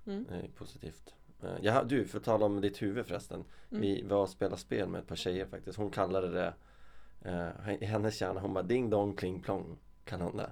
[0.06, 0.26] Mm.
[0.30, 1.16] Det är positivt.
[1.44, 3.44] Eh, ja, du, för att tala om ditt huvud förresten.
[3.72, 3.82] Mm.
[3.82, 5.78] Vi var och spelade spel med ett par tjejer faktiskt.
[5.78, 6.54] Hon kallade det
[7.22, 9.78] eh, i hennes hjärna, hon bara ding dong kling plong.
[10.04, 10.52] Kallar hon det.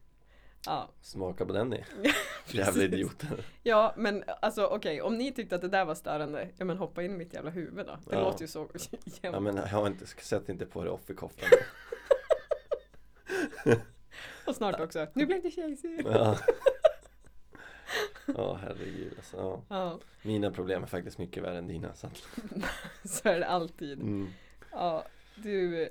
[0.65, 0.89] Ja.
[1.01, 1.83] Smaka på den ni.
[2.47, 3.45] Jävla idioter.
[3.63, 7.03] Ja men alltså okej om ni tyckte att det där var störande Ja men hoppa
[7.03, 8.21] in i mitt jävla huvud då Det Ja.
[8.21, 11.49] låter ju så Ja jävla men jag har inte, sätt inte på dig offerkoftan.
[14.47, 16.37] Och snart också Nu blev det tjejsig Ja.
[18.25, 19.37] Ja herregud alltså.
[19.37, 19.61] Ja.
[19.69, 21.93] Ja Mina problem är faktiskt mycket värre än dina.
[21.95, 22.09] Så
[23.03, 24.29] så är det alltid mm.
[24.71, 25.89] Ja du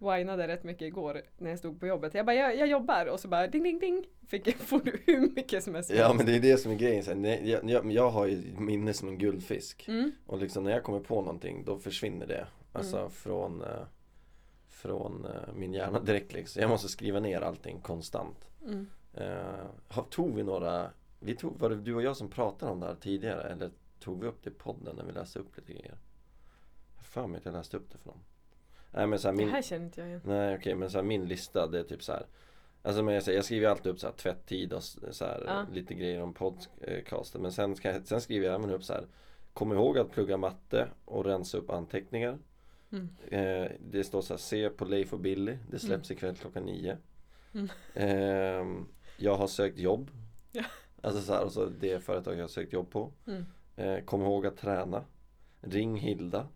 [0.00, 3.20] Whinade rätt mycket igår när jag stod på jobbet Jag bara jag, jag jobbar och
[3.20, 6.36] så bara ding ding ding Fick får du hur mycket som helst Ja men det
[6.36, 7.02] är det som är grejen.
[7.04, 9.88] Så här, nej, jag, jag, jag har ju minne som en guldfisk.
[9.88, 10.12] mm.
[10.26, 12.46] Och liksom när jag kommer på någonting då försvinner det.
[12.72, 13.10] Alltså Mm.
[13.10, 13.82] från, eh,
[14.68, 16.62] från eh, min hjärna direkt liksom.
[16.62, 18.48] Jag måste skriva ner allting konstant.
[18.66, 18.86] Mm.
[19.88, 22.86] Har- tog vi några, vi tog, var det du och jag som pratade om det
[22.86, 23.42] här tidigare?
[23.50, 25.98] Eller tog vi upp det i podden när vi läste upp lite grejer?
[26.94, 28.18] Jag har för mig att jag läste upp det för dem.
[28.92, 30.98] Nej men så här, Det min, här känner inte jag igen nej okej men så
[30.98, 32.26] här, min lista det är typ så här.
[32.82, 35.66] Alltså men jag, säger, jag skriver alltid upp så här tvätttid och så här, Ja.
[35.72, 37.42] lite grejer om podcasten.
[37.42, 39.06] Men sen, jag, sen skriver jag även upp så här.
[39.52, 42.38] Kom ihåg att plugga matte och rensa upp anteckningar.
[42.92, 43.08] Mm.
[43.30, 45.56] Eh, det står så här, se på Leif och Billy.
[45.70, 46.96] Det släpps ikväll klockan nio.
[47.54, 47.68] Mm.
[47.94, 50.10] Ehm, jag har sökt jobb.
[50.52, 50.64] Ja.
[51.02, 53.12] Alltså så här, och så det företag jag har sökt jobb på.
[53.26, 53.44] Mm.
[53.76, 55.04] Eh, kom ihåg att träna.
[55.60, 56.48] Ring Hilda.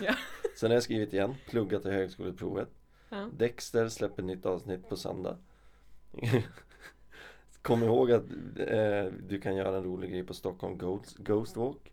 [0.00, 0.14] Ja.
[0.56, 2.68] Sen har jag skrivit igen, plugga till högskoleprovet.
[3.08, 3.28] Ja.
[3.32, 5.36] Dexter släpper nytt avsnitt på söndag.
[7.62, 8.22] Kom ihåg att
[8.58, 11.92] eh, du kan göra en rolig grej på Stockholm Ghost, Ghost Walk.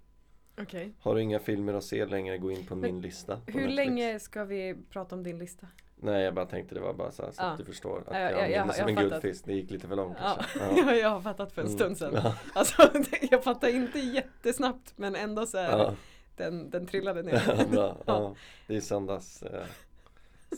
[0.62, 3.36] Okej Har du inga filmer att se längre, gå in på Men min lista.
[3.36, 3.76] på Hur Netflix.
[3.76, 5.68] länge ska vi prata om din lista?
[5.96, 7.46] Nej jag bara tänkte det var bara så, här, så Ja.
[7.46, 9.54] att du förstår att Ja, jag, ja, jag, jag- minns som jag en guldfisk, det
[9.54, 10.82] gick lite för långt Ja, kanske.
[10.92, 10.96] ja.
[10.96, 11.80] jag har fattat för en Mm.
[11.80, 12.36] stund sedan Ja.
[12.54, 12.92] Alltså
[13.32, 15.96] jag fattar inte jättesnabbt men ändå så här.
[16.36, 17.66] Den, den trillade Ja, ner.
[17.66, 17.88] bra.
[17.88, 18.04] Ja.
[18.06, 18.36] Ja.
[18.68, 19.66] Det är söndags, eh,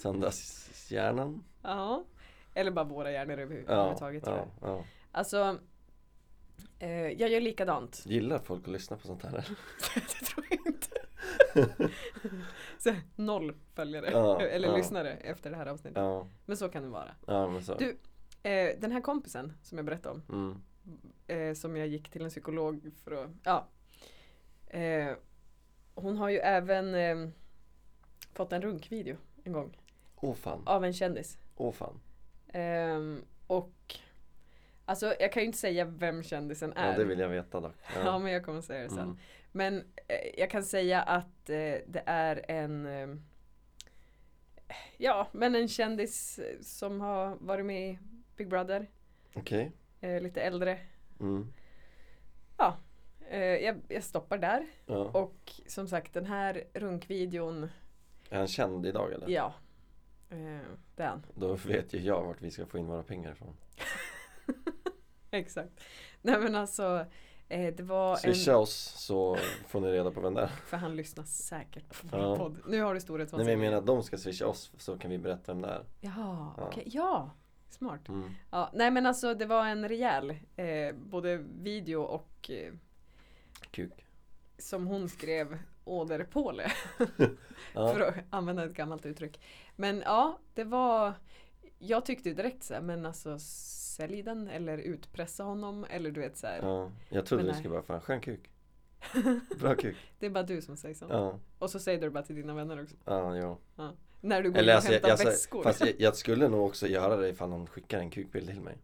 [0.01, 1.43] söndagshjärnan.
[1.61, 2.03] Ja.
[2.53, 4.69] Eller bara våra hjärnor över- Ja, överhuvudtaget ja, jag.
[4.69, 4.83] ja.
[5.11, 5.59] Alltså
[6.79, 8.03] eh, Jag gör likadant.
[8.05, 9.31] Gillar folk att lyssna på sånt här?
[9.95, 10.87] det tror jag inte.
[12.77, 14.77] så, noll följare Ja, eller ja.
[14.77, 15.97] lyssnare efter det här avsnittet.
[15.97, 17.11] Ja, Men så kan det vara.
[17.27, 17.61] ja.
[17.79, 17.97] Du-
[18.43, 20.61] Eh, den här kompisen som jag berättade om
[21.27, 21.49] Mm.
[21.49, 23.67] eh, som jag gick till en psykolog för att, ja.
[24.67, 25.11] Eh,
[25.95, 27.29] hon har ju även eh,
[28.33, 29.77] fått en runkvideo en gång
[30.15, 31.37] Åh fan, av en kändis.
[31.55, 31.99] åh fan.
[32.47, 33.95] Ehm, och
[34.85, 36.91] alltså jag kan ju inte säga vem kändisen är.
[36.91, 37.75] Ja det vill jag veta dock.
[38.05, 38.99] Ja, men jag kommer säga det sen.
[38.99, 39.17] Mm.
[39.51, 39.77] Men
[40.07, 43.15] eh, jag kan säga att eh, det är en eh,
[44.97, 47.99] Ja, men en kändis eh, som har varit med i
[48.35, 48.87] Big Brother.
[49.33, 49.71] Okej.
[50.01, 50.79] Eh, lite äldre.
[51.19, 51.53] Mm.
[52.57, 52.73] Eh,
[53.39, 54.65] jag, jag stoppar där.
[54.85, 54.95] Ja.
[54.95, 57.69] Och som sagt den här runkvideon,
[58.29, 59.29] Är han känd idag eller?
[59.29, 59.53] ja.
[60.29, 60.37] Eh,
[60.95, 61.25] det är han.
[61.35, 63.55] Då vet ju jag vart vi ska få in våra pengar ifrån.
[65.31, 65.83] Exakt.
[66.21, 67.05] Nej men alltså,
[67.49, 70.47] eh, det var Swisha en, oss så får ni reda på vem det är.
[70.47, 72.35] för han lyssnar säkert på vår Ja.
[72.37, 72.57] podd.
[72.67, 73.43] Nu har du Nej storhetsvansinne.
[73.55, 75.83] men jag menar att de ska swisha oss så kan vi berätta vem det är.
[75.99, 76.67] Jaha, Ja.
[76.67, 76.83] okej.
[76.85, 77.31] Ja,
[77.69, 78.07] smart.
[78.09, 78.31] Mm.
[78.51, 82.73] Ja, nej men alltså det var en rejäl, eh, både video och eh,
[83.75, 84.05] Kuk.
[84.57, 86.71] som hon skrev åderpåle.
[87.73, 87.93] Ja.
[87.93, 89.39] För att använda ett gammalt uttryck.
[89.75, 91.13] Men ja, det var
[91.79, 96.37] Jag tyckte direkt så här, men alltså sälj den eller utpressa honom eller du vet
[96.37, 96.59] så här.
[96.61, 96.91] ja.
[97.09, 98.49] Jag trodde du skulle bara, fan skön kuk.
[99.59, 99.95] Bra kuk.
[100.19, 101.05] Det är bara du som säger så.
[101.09, 102.95] Ja, Och så säger du det bara till dina vänner också.
[103.05, 103.57] ja, jo.
[104.21, 105.63] När du går Eller och alltså, jag, hämtar alltså, väskor.
[105.63, 108.77] fast jag, jag skulle nog också göra det ifall någon skickar en kukbild till mig.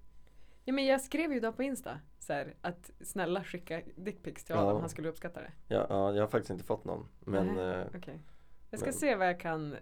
[0.64, 4.56] Ja men jag skrev ju då på Insta så här, att snälla skicka dickpics till
[4.56, 4.62] Ja.
[4.62, 5.52] Adam, han skulle uppskatta det.
[5.68, 7.08] Ja, ja, jag har faktiskt inte fått någon.
[7.20, 8.20] Men eh, Okej.
[8.70, 9.76] Jag ska Men- se vad jag kan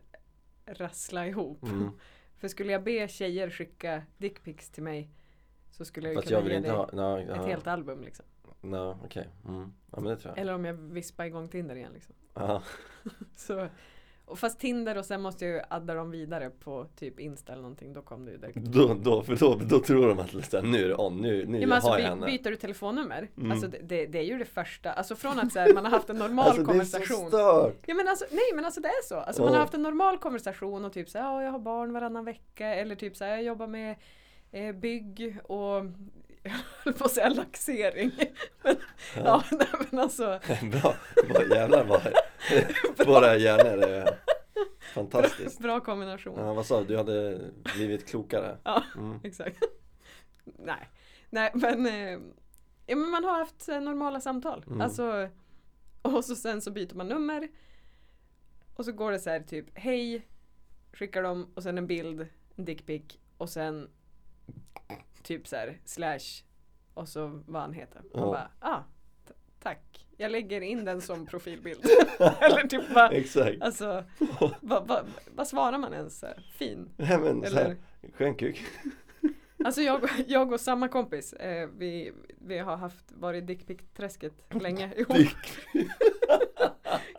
[0.65, 1.63] rassla ihop.
[1.63, 1.89] mm,
[2.37, 5.09] För skulle jag be tjejer skicka dickpics till mig
[5.71, 7.43] så skulle jag ju Fast kunna jag vill ge inte dig ha, no, ett ja,
[7.47, 8.25] helt album liksom.
[8.61, 9.29] no, okej.
[9.47, 9.73] Mm.
[9.91, 10.41] Ja men det tror jag.
[10.41, 12.15] Eller om jag vispar igång Tinder igen liksom.
[12.33, 12.63] Ja,
[13.35, 13.67] Så,
[14.29, 17.61] och fast Tinder och sen måste jag ju adda dem vidare på typ Insta eller
[17.61, 18.57] någonting, då kom det ju direkt.
[18.57, 21.59] då, då, för då, då tror de att liksom, nu är det on, nu, nu
[21.61, 22.25] Ja, men alltså, har by, jag henne.
[22.25, 23.51] byter du telefonnummer, Mm.
[23.51, 26.09] alltså det, det, är ju det första, alltså från att så här, man har haft
[26.09, 27.77] en normal Alltså det är så konversation stört!
[27.85, 29.15] Ja men alltså, nej men alltså det är så.
[29.15, 29.55] Alltså man Ja.
[29.57, 32.67] har haft en normal konversation och typ så här, ja jag har barn varannan vecka
[32.75, 33.95] eller typ så här, jag jobbar med
[34.51, 35.83] eh, bygg och
[36.49, 38.11] jag höll på att säga laxering.
[38.63, 38.75] Men,
[39.15, 39.43] ja.
[39.51, 40.39] nej men alltså
[40.71, 40.95] Bra,
[41.29, 42.01] bra jävlar vad
[43.07, 44.19] Våra hjärnor är
[44.93, 46.39] fantastiskt bra kombination.
[46.39, 46.85] ja, Vad sa du?
[46.85, 47.39] Du hade
[47.75, 48.57] blivit klokare?
[48.63, 48.83] Ja.
[48.95, 49.19] Mm.
[49.23, 49.63] Exakt.
[50.43, 50.89] nej.
[51.29, 52.19] Nej men, eh,
[52.85, 54.63] ja, men man har haft eh, normala samtal.
[54.67, 54.81] Mm.
[54.81, 55.29] Alltså,
[56.01, 57.47] och så sen så byter man nummer.
[58.75, 60.27] Och så går det så här typ hej,
[60.93, 63.03] skickar de och sen en bild, en dickpic
[63.37, 63.89] och sen
[65.29, 66.43] typ så här slash
[66.93, 68.01] och så vad han heter.
[68.11, 68.25] Och Ja.
[68.25, 68.79] bara, ah,
[69.59, 70.05] tack.
[70.17, 71.85] Jag lägger in den som profilbild.
[72.19, 74.03] Eller typ bara, Exakt alltså,
[74.61, 76.19] vad vad- vad svarar man ens?
[76.19, 76.89] Så här, Fin.
[76.97, 77.75] Nej men Eller,
[78.13, 78.63] skön kuk
[79.65, 84.93] Alltså jag, jag och samma kompis, eh, vi, vi har haft, varit i dickpic-träsket länge
[84.97, 85.17] ihop.
[85.17, 85.37] Dick,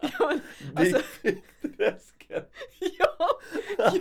[0.01, 0.33] ja,
[0.75, 0.99] men, alltså,
[2.99, 3.29] ja,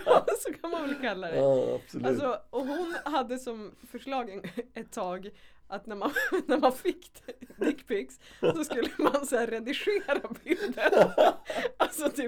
[0.06, 1.36] ja, så kan man väl kalla det.
[1.36, 5.30] Ja absolut Alltså, och hon hade som förslag en- ett tag
[5.68, 6.12] att när man,
[6.46, 7.24] när man fick
[7.58, 10.79] dickpics så skulle man så redigera bilden.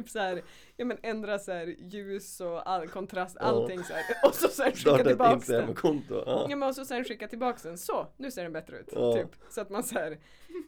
[0.01, 0.41] Alltså typ så här,
[0.77, 4.03] ja men ändra så här ljus och all kontrast, allting så här.
[4.27, 5.55] Och så sen skicka Starta ett tillbaks den.
[5.55, 6.47] Instagram-konto ja.
[6.49, 8.89] Ja men och så sen skicka tillbaks den, så nu ser den bättre ut.
[8.91, 9.13] Ja.
[9.13, 9.27] Typ.
[9.49, 10.15] Så att man så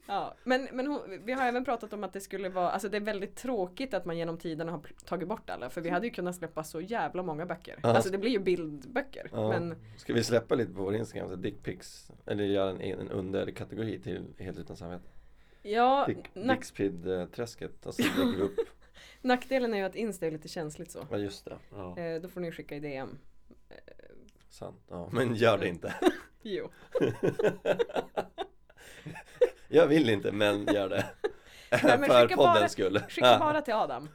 [0.07, 0.35] ja.
[0.43, 3.01] Men, men hon, vi har även pratat om att det skulle vara, alltså det är
[3.01, 5.69] väldigt tråkigt att man genom tiderna har tagit bort alla.
[5.69, 7.79] För vi hade ju kunnat släppa så jävla många böcker.
[7.83, 7.89] Ja.
[7.89, 9.29] Alltså det blir ju bildböcker.
[9.31, 13.99] Men Ska vi släppa lite på vår Instagram, så dickpics Eller göra en, en underkategori
[13.99, 15.13] till Helt utan samvete
[15.63, 18.59] ja, Dick, nack, Dickspid-träsket Och så lägger vi upp
[19.21, 21.07] nackdelen är ju att Insta är lite känsligt så.
[21.11, 21.97] Ja just det ja.
[21.99, 23.17] Eh, då får ni skicka i DM.
[24.49, 25.93] Sant, ja men gör det inte
[26.41, 26.69] Jo.
[29.67, 31.05] Jag vill inte men gör det
[31.83, 34.09] Nej, men För poddens bara- skull Skicka bara till Adam.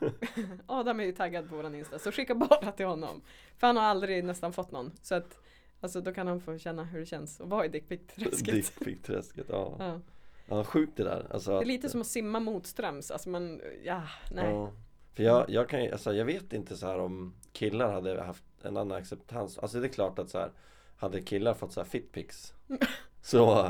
[0.67, 3.23] Adam är ju taggad på våran Insta, så skicka bara till honom.
[3.59, 4.93] För han har aldrig nästan fått någon.
[5.03, 5.39] Så att,
[5.81, 8.55] alltså då kan han få känna hur det känns att vara i dickpic-träsket.
[8.55, 9.77] Dickpic-träsket, ja.
[9.79, 10.01] Ja.
[10.49, 13.61] Ja Sjukt det där alltså, Det är att- lite som att simma motströms, alltså man,
[13.85, 14.51] ja, nej.
[14.51, 14.73] Ja.
[15.15, 18.45] För jag, jag kan ju, alltså jag vet inte så här om killar hade haft
[18.63, 20.51] en annan acceptans Alltså det är klart att så här
[20.97, 22.55] Hade killar fått så här fitpics
[23.23, 23.65] Så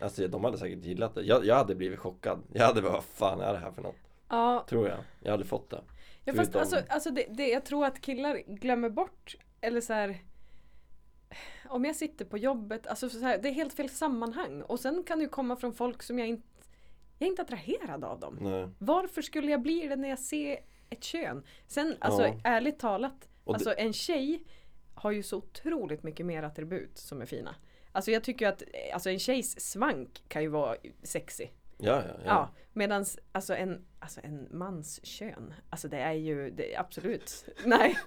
[0.00, 3.04] Alltså de hade säkert gillat det jag, jag hade blivit chockad Jag hade bara, vad
[3.04, 3.96] fan är det här för något?
[4.28, 5.80] Ja, Tror jag Jag hade fått det
[6.24, 9.92] ja fast Förutom- alltså, alltså det, det, jag tror att killar glömmer bort, eller så
[9.92, 10.18] här.
[11.68, 14.62] Om jag sitter på jobbet, alltså så här, det är helt fel sammanhang.
[14.62, 16.48] Och sen kan det komma från folk som jag inte,
[17.18, 18.38] jag är inte attraherad av dem.
[18.40, 18.68] Nej.
[18.78, 20.58] Varför skulle jag bli det när jag ser
[20.90, 21.42] ett kön?
[21.66, 22.40] Sen, alltså Ja.
[22.44, 24.42] ärligt talat, Och alltså en tjej
[24.94, 27.54] har ju så otroligt mycket mer attribut som är fina.
[27.92, 28.62] Alltså jag tycker att
[28.92, 31.46] alltså en tjejs svank kan ju vara sexy.
[31.78, 32.20] Ja, ja, Ja.
[32.24, 32.48] ja.
[32.72, 37.98] Medans alltså en, alltså en mans kön, alltså det är ju det är absolut, nej,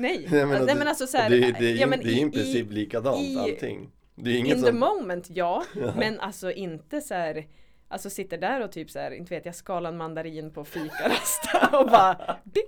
[0.00, 0.26] nej.
[0.30, 2.30] Nej, men, nej det- men alltså så här, det, det, ja, men det är i
[2.30, 5.64] princip i, likadant i- allting Det är inget in the som moment, ja,
[5.96, 7.46] men alltså inte så här
[7.92, 11.42] Alltså sitter där och typ så här, inte vet jag, skalar en mandarin på fikarast
[11.72, 12.64] och bara ding!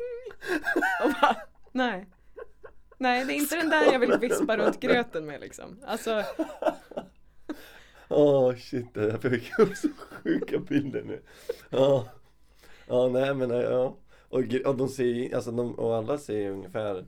[1.04, 1.36] Och bara,
[1.72, 2.06] nej.
[2.98, 5.80] Nej, det är inte den där jag vill vispa runt gröten med liksom.
[5.86, 6.22] Alltså,
[8.08, 9.88] Åh shit, jag fick så
[10.22, 11.22] sjuka bilder nu
[11.70, 12.08] Ja,
[12.88, 13.96] ja nej men ja
[14.28, 17.04] Och, och de ser alltså de, och alla ser ungefär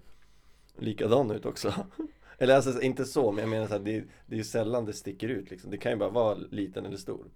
[0.79, 1.75] likadana ut också
[2.39, 4.93] Eller alltså inte så, men jag menar så här, det, det är ju sällan det
[4.93, 7.27] sticker ut liksom Det kan ju bara vara liten eller stor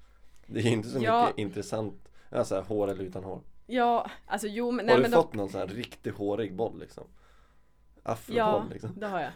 [0.46, 1.26] Det är ju inte så Ja.
[1.26, 5.16] mycket intressant Alltså här, hår eller utan hår ja, alltså jo men Har nej du
[5.16, 7.04] fått de, någon sån här riktigt hårig boll liksom?
[8.02, 9.30] Afroboll Ja, liksom det har jag.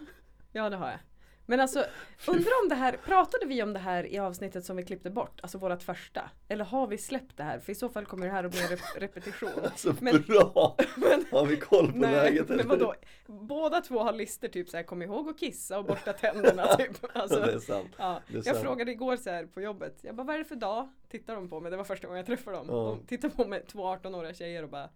[0.53, 0.99] Ja, det har jag.
[1.47, 1.85] Men alltså,
[2.27, 5.41] undrar om det här, pratade vi om det här i avsnittet som vi klippte bort?
[5.43, 6.31] Alltså vårat första?
[6.49, 7.59] Eller har vi släppt det här?
[7.59, 9.51] För i så fall kommer det här att bli en rep- repetition.
[9.65, 10.77] Alltså Men- bra!
[10.97, 12.69] Men, Har vi koll på nej, läget men eller?
[12.69, 12.95] vadå?
[13.27, 16.91] Båda två har listor typ såhär, kom ihåg att kissa och borsta tänderna typ.
[17.15, 18.21] Alltså, det är sant ja.
[18.27, 18.59] det är Jag sant.
[18.59, 20.89] frågade igår så här på jobbet, jag bara vad är det för dag?
[21.09, 22.67] Tittar de på mig, det var första gången jag träffade dem.
[22.71, 22.75] Ja.
[23.01, 24.89] De tittar på mig, två 18-åriga tjejer och bara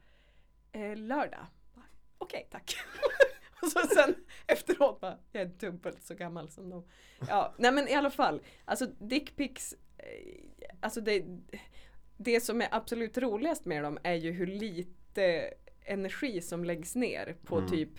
[0.72, 1.46] eh, lördag.
[2.18, 2.76] Okej, tack.
[3.62, 4.14] Och så sen
[4.46, 6.84] efteråt bara, jag är dubbelt så gammal som dem.
[7.28, 8.42] Ja, nej men i alla fall.
[8.64, 11.24] Alltså dickpics, eh, alltså det,
[12.16, 15.54] det som är absolut roligast med dem är ju hur lite
[15.84, 17.70] energi som läggs ner på Mm.
[17.70, 17.90] typ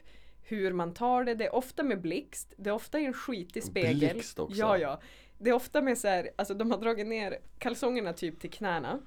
[0.44, 1.36] hur man tar det.
[1.36, 4.14] Det är ofta med blixt, det är ofta i en skitig spegel.
[4.14, 4.58] Blixt också.
[4.58, 5.02] Ja, ja.
[5.38, 9.00] Det är ofta med så här, alltså de har dragit ner kalsongerna typ till knäna.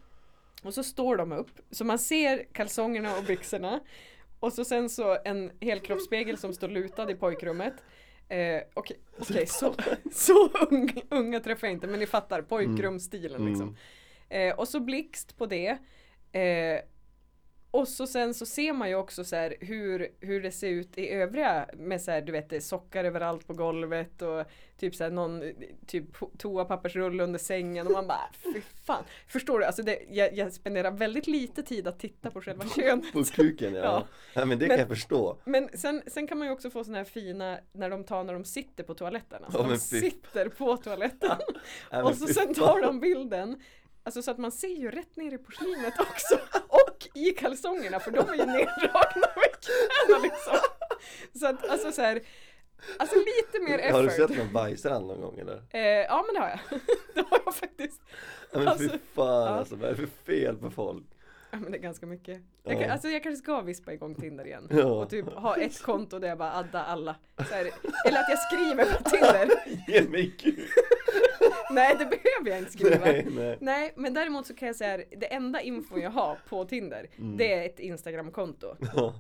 [0.63, 3.81] Och så står de upp, så man ser kalsongerna och byxorna.
[4.41, 7.75] Och så sen så en helkroppsspegel som står lutad i pojkrummet.
[8.29, 9.75] Eh, Okej, okej, så,
[10.13, 13.77] så unga, unga träffar jag inte men ni fattar pojkrumsstilen liksom.
[14.29, 14.49] Mm.
[14.49, 15.79] Eh, och så blixt på det.
[16.33, 16.81] Eh,
[17.71, 20.99] och så sen så ser man ju också så här hur, hur det ser ut
[20.99, 24.45] i övriga med så här, du vet det är sockar överallt på golvet och
[24.77, 25.43] typ så här någon
[25.87, 26.05] typ
[26.39, 29.05] toapappersrulle under sängen och man bara fy fan.
[29.29, 29.65] Förstår du?
[29.65, 33.13] Alltså det, jag, jag spenderar väldigt lite tid att titta på själva könet.
[33.13, 33.81] På kuken ja.
[33.83, 34.07] Ja.
[34.35, 34.45] ja.
[34.45, 35.37] men det Men- kan jag förstå.
[35.45, 38.33] Men sen, sen kan man ju också få såna här fina när de tar när
[38.33, 39.45] de sitter på toaletten.
[39.45, 41.37] Alltså Ja, de sitter på toaletten.
[42.05, 43.63] Och så sen tar de bilden
[44.03, 46.35] Alltså så att man ser ju rätt ner i porslinet också
[46.69, 50.57] och i kalsongerna för de är ju neddragna med knäna liksom.
[51.41, 52.21] Så att alltså så här,
[52.99, 53.93] alltså lite mer effort.
[53.93, 55.63] Har du sett någon bajsrand någon gång eller?
[55.71, 56.81] Eh, ja men det har jag.
[57.15, 58.01] det har jag faktiskt.
[58.53, 59.49] Ja, men fy Alltså, fan ja.
[59.49, 61.05] alltså, vad är det för fel på folk?
[61.53, 62.41] Ja men det är ganska mycket.
[62.63, 62.93] Jag, Ja.
[62.93, 64.69] alltså jag kanske ska vispa igång Tinder igen.
[64.71, 64.85] Ja.
[64.85, 67.17] Och typ ha ett konto där jag bara addar alla.
[67.37, 67.71] Så här,
[68.07, 69.51] eller att jag skriver på Tinder.
[69.89, 70.59] Ge mig kuk!
[71.75, 73.05] Nej det behöver jag inte skriva.
[73.05, 73.59] Nej, nej.
[73.61, 77.53] Nej, men däremot så kan jag säga det enda info jag har på Tinder, det
[77.55, 78.77] är ett Instagramkonto.
[78.97, 79.15] Ja.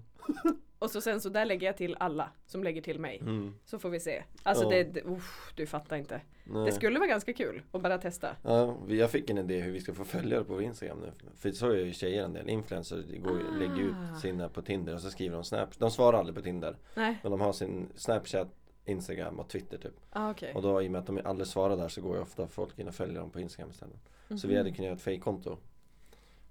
[0.78, 3.18] Och så sen så där lägger jag till alla som lägger till mig.
[3.18, 3.54] Mm.
[3.64, 4.22] Så får vi se.
[4.42, 4.70] Alltså Ja.
[4.70, 6.20] det, det uff, du fattar inte.
[6.44, 6.64] Nej.
[6.64, 8.36] Det skulle vara ganska kul att bara testa.
[8.44, 11.12] Ja, jag fick en idé hur vi ska få följare på Instagram nu.
[11.38, 13.56] För så är ju tjejer en del, influencers går, Ah.
[13.58, 15.78] lägger ut sina på Tinder och så skriver de Snap.
[15.78, 16.76] De svarar aldrig på Tinder.
[16.94, 18.48] Nej, Men de har sin Snapchat,
[18.84, 19.94] Instagram och Twitter typ.
[20.10, 20.54] ah, okej.
[20.54, 22.78] Och då i och med att de aldrig svarar där så går ju ofta folk
[22.78, 24.00] in och följer dem på Instagram istället.
[24.40, 25.58] Så vi hade kunnat göra ett fejkkonto.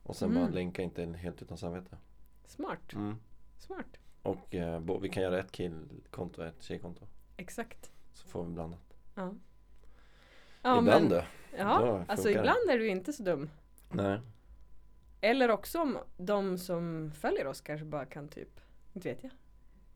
[0.04, 0.40] Och sen Mhm.
[0.42, 1.98] bara länka inte in helt utan samvete.
[2.46, 3.16] Smart, Mm.
[3.58, 3.98] smart.
[4.24, 7.06] Och eh, bo- vi kan göra ett killkonto och ett tjejkonto.
[7.38, 7.92] Exakt.
[8.14, 8.98] Så får vi blandat.
[9.16, 9.34] Ja.
[10.62, 11.22] Ja, Ibland men,
[11.58, 13.50] ja, alltså ibland är du inte så dum.
[13.92, 14.20] Nej.
[15.22, 18.60] Eller också om de som följer oss kanske bara kan typ,
[18.94, 19.32] inte vet jag,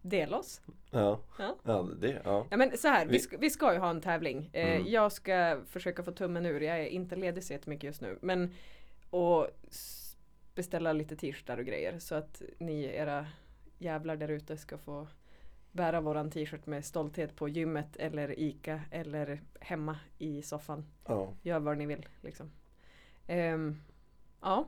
[0.03, 0.61] dela oss.
[0.91, 1.19] Ja.
[1.39, 1.55] Ja.
[1.63, 2.47] Ja, det, ja.
[2.51, 4.49] Ja men så här, vi, Vi- ska, ju ha en tävling.
[4.53, 4.87] Eh, Mm.
[4.91, 8.17] Jag ska försöka få tummen ur, jag är inte ledig så jättemycket just nu.
[8.21, 8.53] Men
[9.09, 9.47] och
[10.55, 13.27] beställa lite t-shirtar och grejer så att ni era
[13.77, 15.07] jävlar där ute ska få
[15.71, 20.85] bära våran t-shirt med stolthet på gymmet eller ICA eller hemma i soffan.
[21.07, 21.33] ja.
[21.41, 22.51] Gör vad ni vill liksom.
[23.27, 23.81] Ehm,
[24.41, 24.67] ja.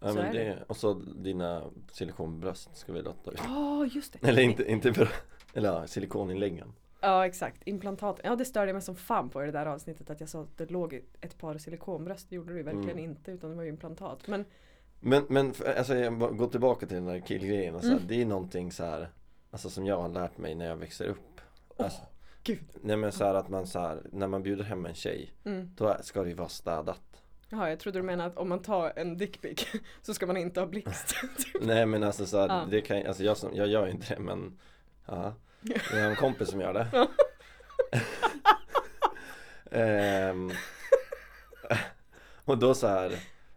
[0.00, 0.44] Ja men det.
[0.44, 3.40] det, och så dina silikonbröst ska vi lotta ut.
[3.44, 4.28] Ja just det.
[4.28, 5.08] Eller inte, inte bra.
[5.54, 6.72] Eller ja, silikoninläggen.
[7.00, 8.20] Ja exakt, implantat.
[8.24, 10.58] Ja det störde mig som fan på i det där avsnittet att jag sa att
[10.58, 12.26] det låg ett par silikonbröst.
[12.30, 13.04] Det gjorde det verkligen Mm.
[13.04, 14.26] inte utan det var ju implantat.
[14.28, 14.44] Men
[15.00, 18.08] Men, men för- alltså jag går tillbaka till den där killgrejen och så här, Mm.
[18.08, 19.08] Det är någonting så här
[19.50, 21.40] Alltså som jag har lärt mig när jag växer upp
[21.76, 22.02] alltså,
[22.42, 22.58] gud.
[22.82, 25.70] Nej men så här att man så här, när man bjuder hem en tjej Mm.
[25.76, 28.92] Då ska det ju vara städat Jaha, jag trodde du menade att om man tar
[28.96, 29.66] en dickpic
[30.02, 31.08] så ska man inte ha blixt.
[31.38, 31.56] Typ.
[31.62, 32.66] Nej men alltså så här, Ja.
[32.70, 34.58] det kan alltså jag, som, jag gör inte det men
[35.06, 35.34] Ja
[35.92, 37.08] Jag har en kompis som gör det Ja.
[39.70, 40.50] Ehm,
[42.44, 43.12] Och då så här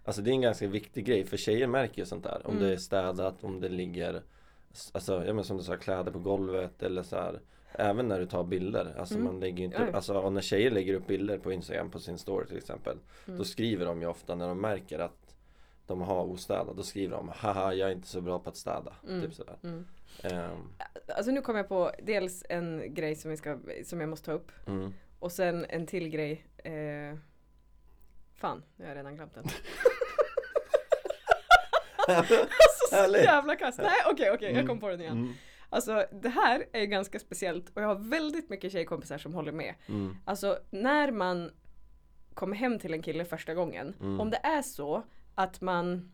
[0.06, 2.64] Alltså det är en ganska viktig grej för tjejer märker ju sånt där Om Mm.
[2.68, 4.22] det är städat, om det ligger
[4.92, 7.40] Alltså ja men som du sa kläder på golvet eller så här
[7.74, 9.26] Även när du tar bilder, alltså Mm.
[9.26, 12.18] man lägger inte upp, alltså och när tjejer lägger upp bilder på Instagram på sin
[12.18, 12.98] story till exempel
[13.28, 13.38] Mm.
[13.38, 15.36] Då skriver de ju ofta när de märker att
[15.88, 18.94] de har ostädat, då skriver de Haha jag är inte så bra på att städa,
[19.08, 19.22] Mm.
[19.22, 19.86] typ sådär Mm.
[20.24, 20.68] Ehm,
[21.08, 24.32] Alltså nu kommer jag på dels en grej som, vi ska, som jag måste ta
[24.32, 24.94] upp mm.
[25.20, 26.46] och sen en till grej.
[26.58, 27.18] Eh,
[28.36, 29.44] fan, nu har jag redan glömt den.
[32.08, 32.36] alltså
[33.12, 33.78] så jävla kast.
[33.78, 34.68] Nej okej okej, jag Mm.
[34.68, 35.34] kom på den igen.
[35.74, 39.76] Alltså det här är ganska speciellt och jag har väldigt mycket tjejkompisar som håller med.
[39.88, 40.16] Mm.
[40.26, 41.52] Alltså när man
[42.34, 43.94] kommer hem till en kille första gången.
[44.00, 44.20] Mm.
[44.22, 45.04] Om det är så
[45.36, 46.12] att man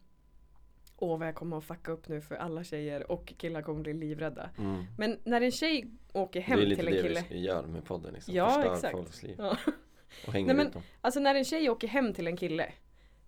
[1.00, 3.94] Åh vad jag kommer att fucka upp nu för alla tjejer och killar kommer bli
[3.94, 4.50] livrädda.
[4.58, 4.84] Mm.
[4.98, 7.24] Men när en tjej åker hem det är lite till en det kille.
[7.30, 8.34] vi göra med podden liksom.
[8.34, 8.92] Ja, Förstör exakt.
[8.92, 9.58] folks liv Ja.
[10.28, 10.82] och hänger Nej, men- ut dem.
[11.02, 12.72] Alltså när en tjej åker hem till en kille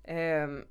[0.03, 0.65] ehm,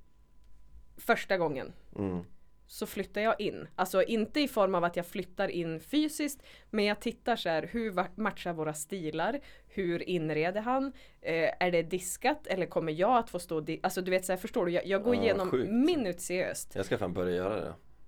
[0.96, 2.24] Första gången Mm.
[2.70, 3.68] Så flyttar jag in.
[3.76, 7.68] Alltså inte i form av att jag flyttar in fysiskt men jag tittar så här,
[7.72, 9.40] hur matchar våra stilar?
[9.66, 10.92] Hur inreder han?
[11.20, 14.36] Eh, är det diskat eller kommer jag att få stå Alltså du vet så här,
[14.36, 14.72] förstår du?
[14.72, 15.70] Jag, jag går Ja, igenom sjukt.
[15.72, 16.74] minutiöst.
[16.74, 17.60] Jag ska fan börja göra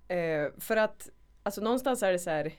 [0.08, 0.14] det.
[0.14, 1.08] Eh, för att
[1.42, 2.52] alltså någonstans är det så här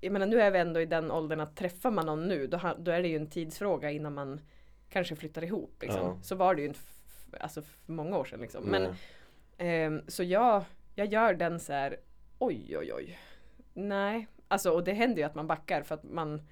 [0.00, 2.60] jag menar nu är vi ändå i den åldern att träffar man någon nu då,
[2.78, 4.40] då är det ju en tidsfråga innan man
[4.88, 5.76] kanske flyttar ihop.
[5.82, 6.00] Liksom.
[6.00, 6.18] Ja.
[6.22, 6.80] Så var det ju inte
[7.40, 8.40] alltså, för många år sedan.
[8.40, 8.64] Liksom.
[8.64, 8.94] Men,
[9.58, 10.64] ehm, så jag,
[10.94, 11.96] jag gör den så här,
[12.38, 13.18] oj oj oj.
[13.74, 16.42] Nej, alltså och det händer ju att man backar för att man,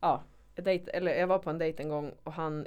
[0.00, 0.22] ja,
[0.54, 2.66] jag dejt, eller jag var på en dejt en gång och han,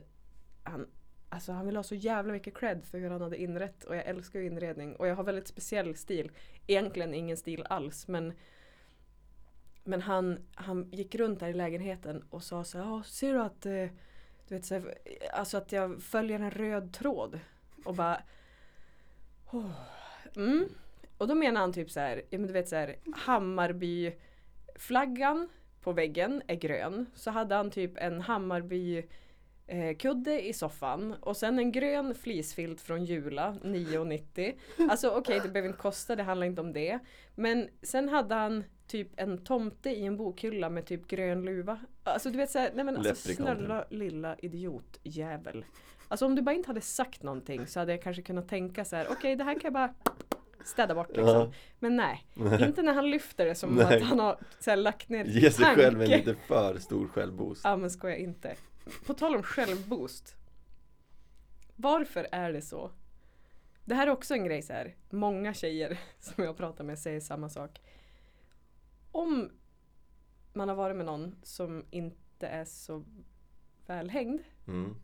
[0.63, 0.87] han
[1.31, 4.05] Alltså han ville ha så jävla mycket cred för hur han hade inrett och jag
[4.05, 6.31] älskar ju inredning och jag har väldigt speciell stil.
[6.67, 8.33] Egentligen ingen stil alls men
[9.83, 13.65] Men han, han gick runt där i lägenheten och sa så här, ser du att
[13.65, 13.87] eh,
[14.47, 14.97] du vet, så här,
[15.33, 17.39] Alltså att jag följer en röd tråd
[17.85, 18.21] och bara
[19.51, 19.71] oh.
[20.35, 20.69] mm.
[21.19, 24.11] Och då menar han typ så här, ja men du vet så här Hammarby
[24.75, 25.49] flaggan
[25.81, 27.05] på väggen är grön.
[27.13, 29.03] Så hade han typ en Hammarby
[29.67, 34.53] eh, kudde i soffan och sen en grön fleecefilt från Jula 9,90.
[34.89, 36.99] Alltså okej det behöver inte kosta, det handlar inte om det.
[37.35, 41.79] Men sen hade han typ en tomte i en bokhylla med typ grön luva.
[42.03, 45.65] Alltså du vet såhär, nej men alltså snälla lilla idiotjävel.
[46.07, 48.95] Alltså om du bara inte hade sagt någonting så hade jag kanske kunnat tänka så
[48.95, 49.93] här: okej det här kan jag bara
[50.63, 51.25] städa bort liksom.
[51.27, 51.51] Ja.
[51.79, 52.25] Men nej,
[52.67, 53.97] inte när han lyfter det som Nej.
[53.97, 55.81] att han har så här, lagt ner Ge sig tanke.
[55.81, 57.61] själv en lite för stor självboost.
[57.63, 58.55] Ja men skoja inte.
[59.05, 60.35] På tal om självboost.
[61.75, 62.91] Varför är det så?
[63.85, 64.95] Det här är också en grej så här.
[65.09, 67.81] Många tjejer som jag pratar med säger samma sak.
[69.11, 69.51] Om
[70.53, 73.05] man har varit med någon som inte är så
[73.85, 74.41] välhängd.
[74.67, 74.95] Mm.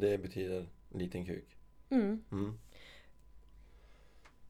[0.00, 1.56] Det betyder liten kuk.
[1.90, 2.24] Mm.
[2.32, 2.58] Mm.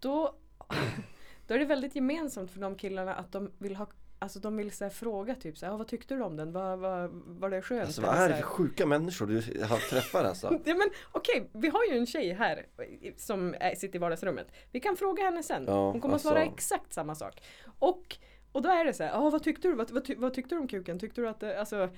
[0.04, 0.34] Då,
[1.46, 3.86] då är det väldigt gemensamt för de killarna att de vill ha
[4.18, 6.52] Alltså de vill så fråga typ så här, "Ja, vad tyckte du om den?
[6.52, 7.86] Var, var, var det skönt?
[7.86, 9.34] Alltså vad är det för sjuka människor du
[9.64, 10.60] har träffar alltså?
[10.64, 12.66] Ja men okej, vi har ju en tjej här
[13.00, 14.46] i- som är, sitter i vardagsrummet.
[14.72, 15.64] Vi kan fråga henne sen.
[15.66, 16.28] Ja, Hon kommer alltså.
[16.28, 17.42] att svara exakt samma sak.
[17.78, 18.16] Och,
[18.52, 19.74] och då är det så här, "Ja, vad tyckte du?
[19.74, 20.98] Vad, vad, ty, vad tyckte du om kuken?
[20.98, 21.88] Tyckte du att det, alltså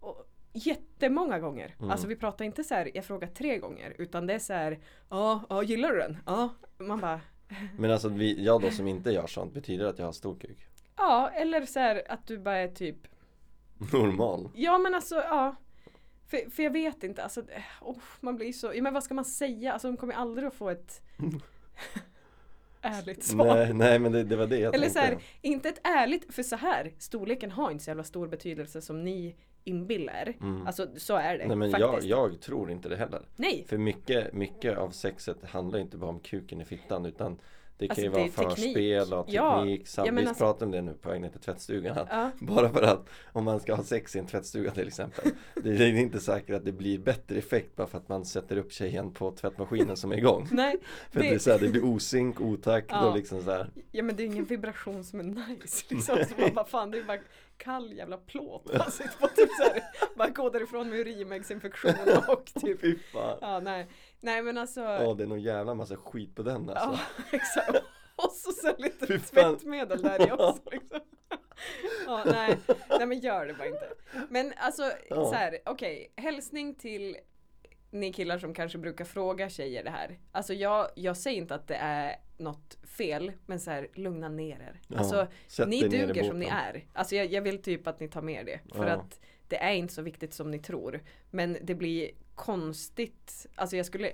[0.00, 1.74] och, Jättemånga gånger.
[1.78, 1.90] Mm.
[1.90, 3.94] Alltså vi pratar inte så här, jag frågar tre gånger.
[3.98, 4.78] Utan det är så här,
[5.10, 6.18] ja, ja gillar du den?
[6.26, 6.48] Ja.
[6.78, 7.20] Man bara,
[7.78, 10.34] Men alltså vi, jag då som inte gör sånt, betyder det att jag har stor
[10.34, 10.58] kuk?
[10.96, 12.96] ja eller så här att du bara är typ
[13.92, 14.50] Normal?
[14.54, 15.56] Ja men alltså ja.
[16.26, 17.42] För, för jag vet inte, alltså
[17.80, 19.72] oh, man blir så, ja, men vad ska man säga?
[19.72, 21.02] Alltså de kommer aldrig att få ett
[22.80, 23.54] ärligt svar.
[23.56, 25.14] Nej, nej men det, det var det jag Eller så tänkte.
[25.14, 29.04] här, inte ett ärligt, för så här, storleken har inte så jävla stor betydelse som
[29.04, 30.34] ni inbillar.
[30.40, 30.66] Mm.
[30.66, 33.22] Alltså så är det Nej men jag, jag tror inte det heller.
[33.36, 37.38] Nej, För mycket, mycket av sexet handlar inte bara om kuken i fittan utan
[37.82, 39.88] det kan Alltså, ju vara förspel och teknik.
[39.88, 42.06] Sam- Ja, men vi alltså- pratade om det nu på väg ner till tvättstugan.
[42.10, 42.30] Ja.
[42.40, 45.94] Bara för att om man ska ha sex i en tvättstuga till exempel Det är
[45.94, 49.30] inte säkert att det blir bättre effekt bara för att man sätter upp tjejen på
[49.32, 50.76] tvättmaskinen som är igång Nej,
[51.10, 53.08] För det, det- är så här, det blir osynk, otakt Ja.
[53.08, 53.70] och liksom så här.
[53.92, 56.16] ja men det är ingen vibration som är nice liksom.
[56.16, 57.18] Så man bara fan det är bara
[57.56, 58.70] kall jävla plåt.
[58.78, 59.82] Man sitter på typ så här,
[60.16, 61.92] bara gå därifrån med urinvägsinfektion
[62.28, 62.80] och typ
[63.12, 63.86] fan Ja nej,
[64.22, 66.98] nej men alltså Ja det är nog jävla massa skit på den alltså Ja,
[67.38, 67.84] exakt.
[68.16, 70.62] Och så sen lite tvättmedel där i också.
[70.72, 71.00] Liksom.
[72.06, 72.58] Ja, nej.
[72.88, 73.88] nej, men gör det bara inte.
[74.28, 75.24] Men alltså, Ja.
[75.24, 77.16] så här, okej, hälsning till
[77.90, 80.18] ni killar som kanske brukar fråga tjejer det här.
[80.32, 84.60] Alltså jag, jag säger inte att det är något fel, men så här, lugna ner
[84.60, 84.80] er.
[84.88, 85.26] Ja, Alltså,
[85.66, 86.86] ni duger som ni är.
[86.92, 88.60] Alltså jag, jag vill typ att ni tar med det.
[88.74, 88.92] För Ja.
[88.92, 91.02] att det är inte så viktigt som ni tror.
[91.30, 93.46] Men det blir konstigt.
[93.54, 94.12] Alltså jag skulle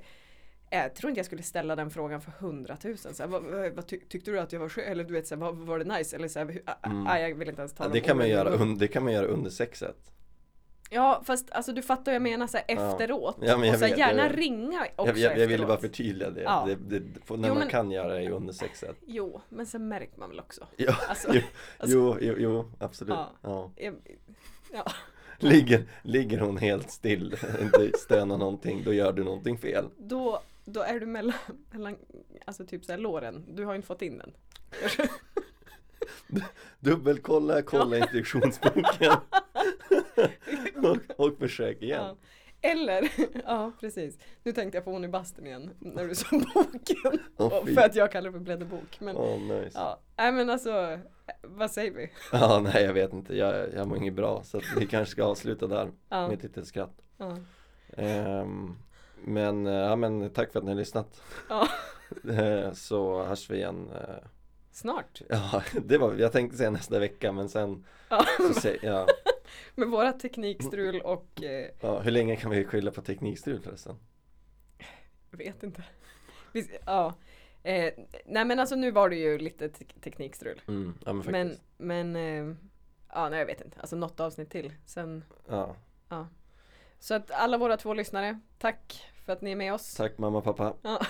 [0.71, 3.15] jag tror inte jag skulle ställa den frågan för hundratusen.
[3.15, 4.85] Så här, vad, vad, tyck- tyckte du att jag var skön?
[4.85, 6.17] Eller du vet, så här, vad, var det nice?
[6.17, 7.07] Eller så här, hur, ah, Mm.
[7.07, 9.13] ah, jag vill inte ens tala Ja, det, kan man göra un- det kan man
[9.13, 9.97] göra under sexet
[10.91, 12.93] Ja fast alltså du fattar vad jag menar så här, Ja.
[12.93, 13.37] efteråt.
[13.41, 15.79] Ja, men och så här, vet, gärna jag ringa också jag, jag, jag ville bara
[15.81, 16.65] förtydliga det, Ja.
[16.67, 19.89] det, det för när Jo, man men- kan göra det under sexet Jo, men sen
[19.89, 20.67] märker man väl också.
[20.77, 21.41] Ja, Alltså, jo,
[21.79, 23.71] alltså- jo, jo, absolut Ja.
[23.77, 23.93] ja.
[24.73, 24.85] ja.
[25.43, 30.81] Ligger, ligger hon helt still, inte stönar någonting, då gör du någonting fel Då, då
[30.83, 31.35] är du mellan,
[31.71, 31.97] mellan
[32.45, 33.45] alltså typ så här låren.
[33.49, 34.33] Du har inte fått in den.
[36.81, 39.13] Dubbelkolla, kolla instruktionsboken
[41.17, 42.17] och, och försök igen Ja.
[42.63, 43.09] Eller,
[43.47, 44.19] ja precis.
[44.43, 47.19] Nu tänkte jag på hon i bastun igen när du sa boken.
[47.67, 47.75] Fy.
[47.75, 49.01] för att jag kallar det för blädderbok.
[49.01, 50.99] Men Åh nice ja, nej men alltså,
[51.43, 52.11] vad säger vi?
[52.33, 55.25] Ja, nej jag vet inte, jag, jag mår inget bra så att vi kanske ska
[55.25, 57.37] avsluta där Ja, med ett litet skratt ja.
[57.97, 58.77] Ehm,
[59.25, 61.69] Men, eh, ja men tack för att ni har lyssnat Ja.
[62.33, 64.15] Eh, Så hörs vi igen eh,
[64.73, 65.23] Snart.
[65.29, 68.25] Ja, det var, jag tänkte säga nästa vecka men sen Ja.
[68.39, 69.07] så säg, ja,
[69.75, 73.97] Med våra teknikstrul och eh, ja, hur länge kan vi skylla på teknikstrul förresten?
[75.31, 75.85] vet inte.
[76.53, 77.15] Vi, ja.
[77.63, 77.93] Eh,
[78.27, 80.61] nej men alltså nu var det ju lite te- teknikstrul.
[80.69, 82.55] Mm, ja men Men, faktiskt men eh,
[83.15, 84.73] ja nej jag vet inte, alltså något avsnitt till.
[84.87, 85.77] Sen, Ja,
[87.01, 89.95] så att alla våra två lyssnare, tack för att ni är med oss.
[89.95, 90.75] tack mamma pappa.
[90.83, 91.01] Ja.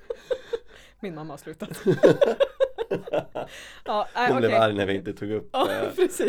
[1.00, 1.68] Min mamma har slutat.
[3.84, 4.58] ja, nej, Hon blev okej.
[4.60, 5.82] arg när vi inte tog upp, Ja, eh,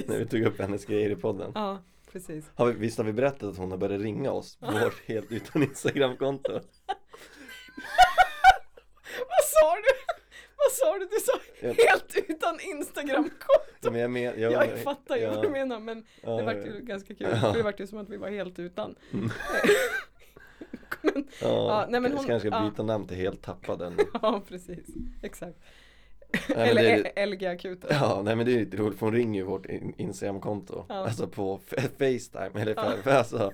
[0.08, 1.52] när vi tog upp hennes grejer i podden.
[1.56, 1.82] Ja,
[2.12, 2.46] precis.
[2.56, 5.32] Har vi, visst har vi berättat att hon har börjat ringa oss på vårt helt
[5.32, 6.52] utan Instagramkonto?
[9.18, 10.14] Vad sa du?
[10.58, 11.06] Vad sa du?
[11.06, 11.40] Du sa
[11.88, 13.92] helt utan Instagramkonto.
[13.92, 16.80] Men jag, men, jag, Jag fattar ju ja, vad du menar men det vart ju
[16.82, 17.28] ganska kul.
[17.42, 17.52] Ja.
[17.52, 18.96] Det vart ju som att vi var helt utan.
[19.14, 19.30] Mm.
[21.14, 22.70] men, Ja, Ja, nej, men hon- kanske ja.
[22.70, 24.86] byta namn till helt tappad ja, precis.
[25.24, 25.58] Exakt.
[26.50, 27.90] Men Eller det LG-akuten.
[28.02, 30.96] Ja, nej men det är lite roligt för hon ringer ju vårt in- Instagramkonto Ja.
[30.96, 31.60] Alltså på
[31.98, 32.84] Facetime eller Ja.
[32.84, 33.52] för, för alltså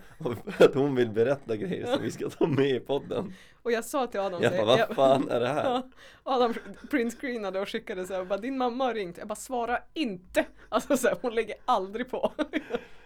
[0.57, 3.85] för att hon vill berätta grejer som vi ska ta med i podden Och jag
[3.85, 5.63] sa till Adam Jag bara, vad fan är det här?
[5.63, 5.83] Ja,
[6.23, 6.53] Adam
[6.91, 9.17] printscreenade och skickade så här, och bara din mamma har ringt.
[9.17, 10.45] Jag bara svara inte.
[10.69, 12.31] Alltså så här, hon lägger aldrig på.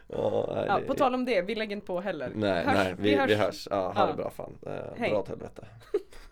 [0.07, 2.32] Ja, nej, Ja, det- på tal om det, vi lägger inte på heller.
[2.36, 4.07] Nej, Hörs- nej, vi, vi hörs, Ja, ha Ja.
[4.07, 5.09] det bra fan Eh, Hej.
[5.09, 5.65] Bra åt helvete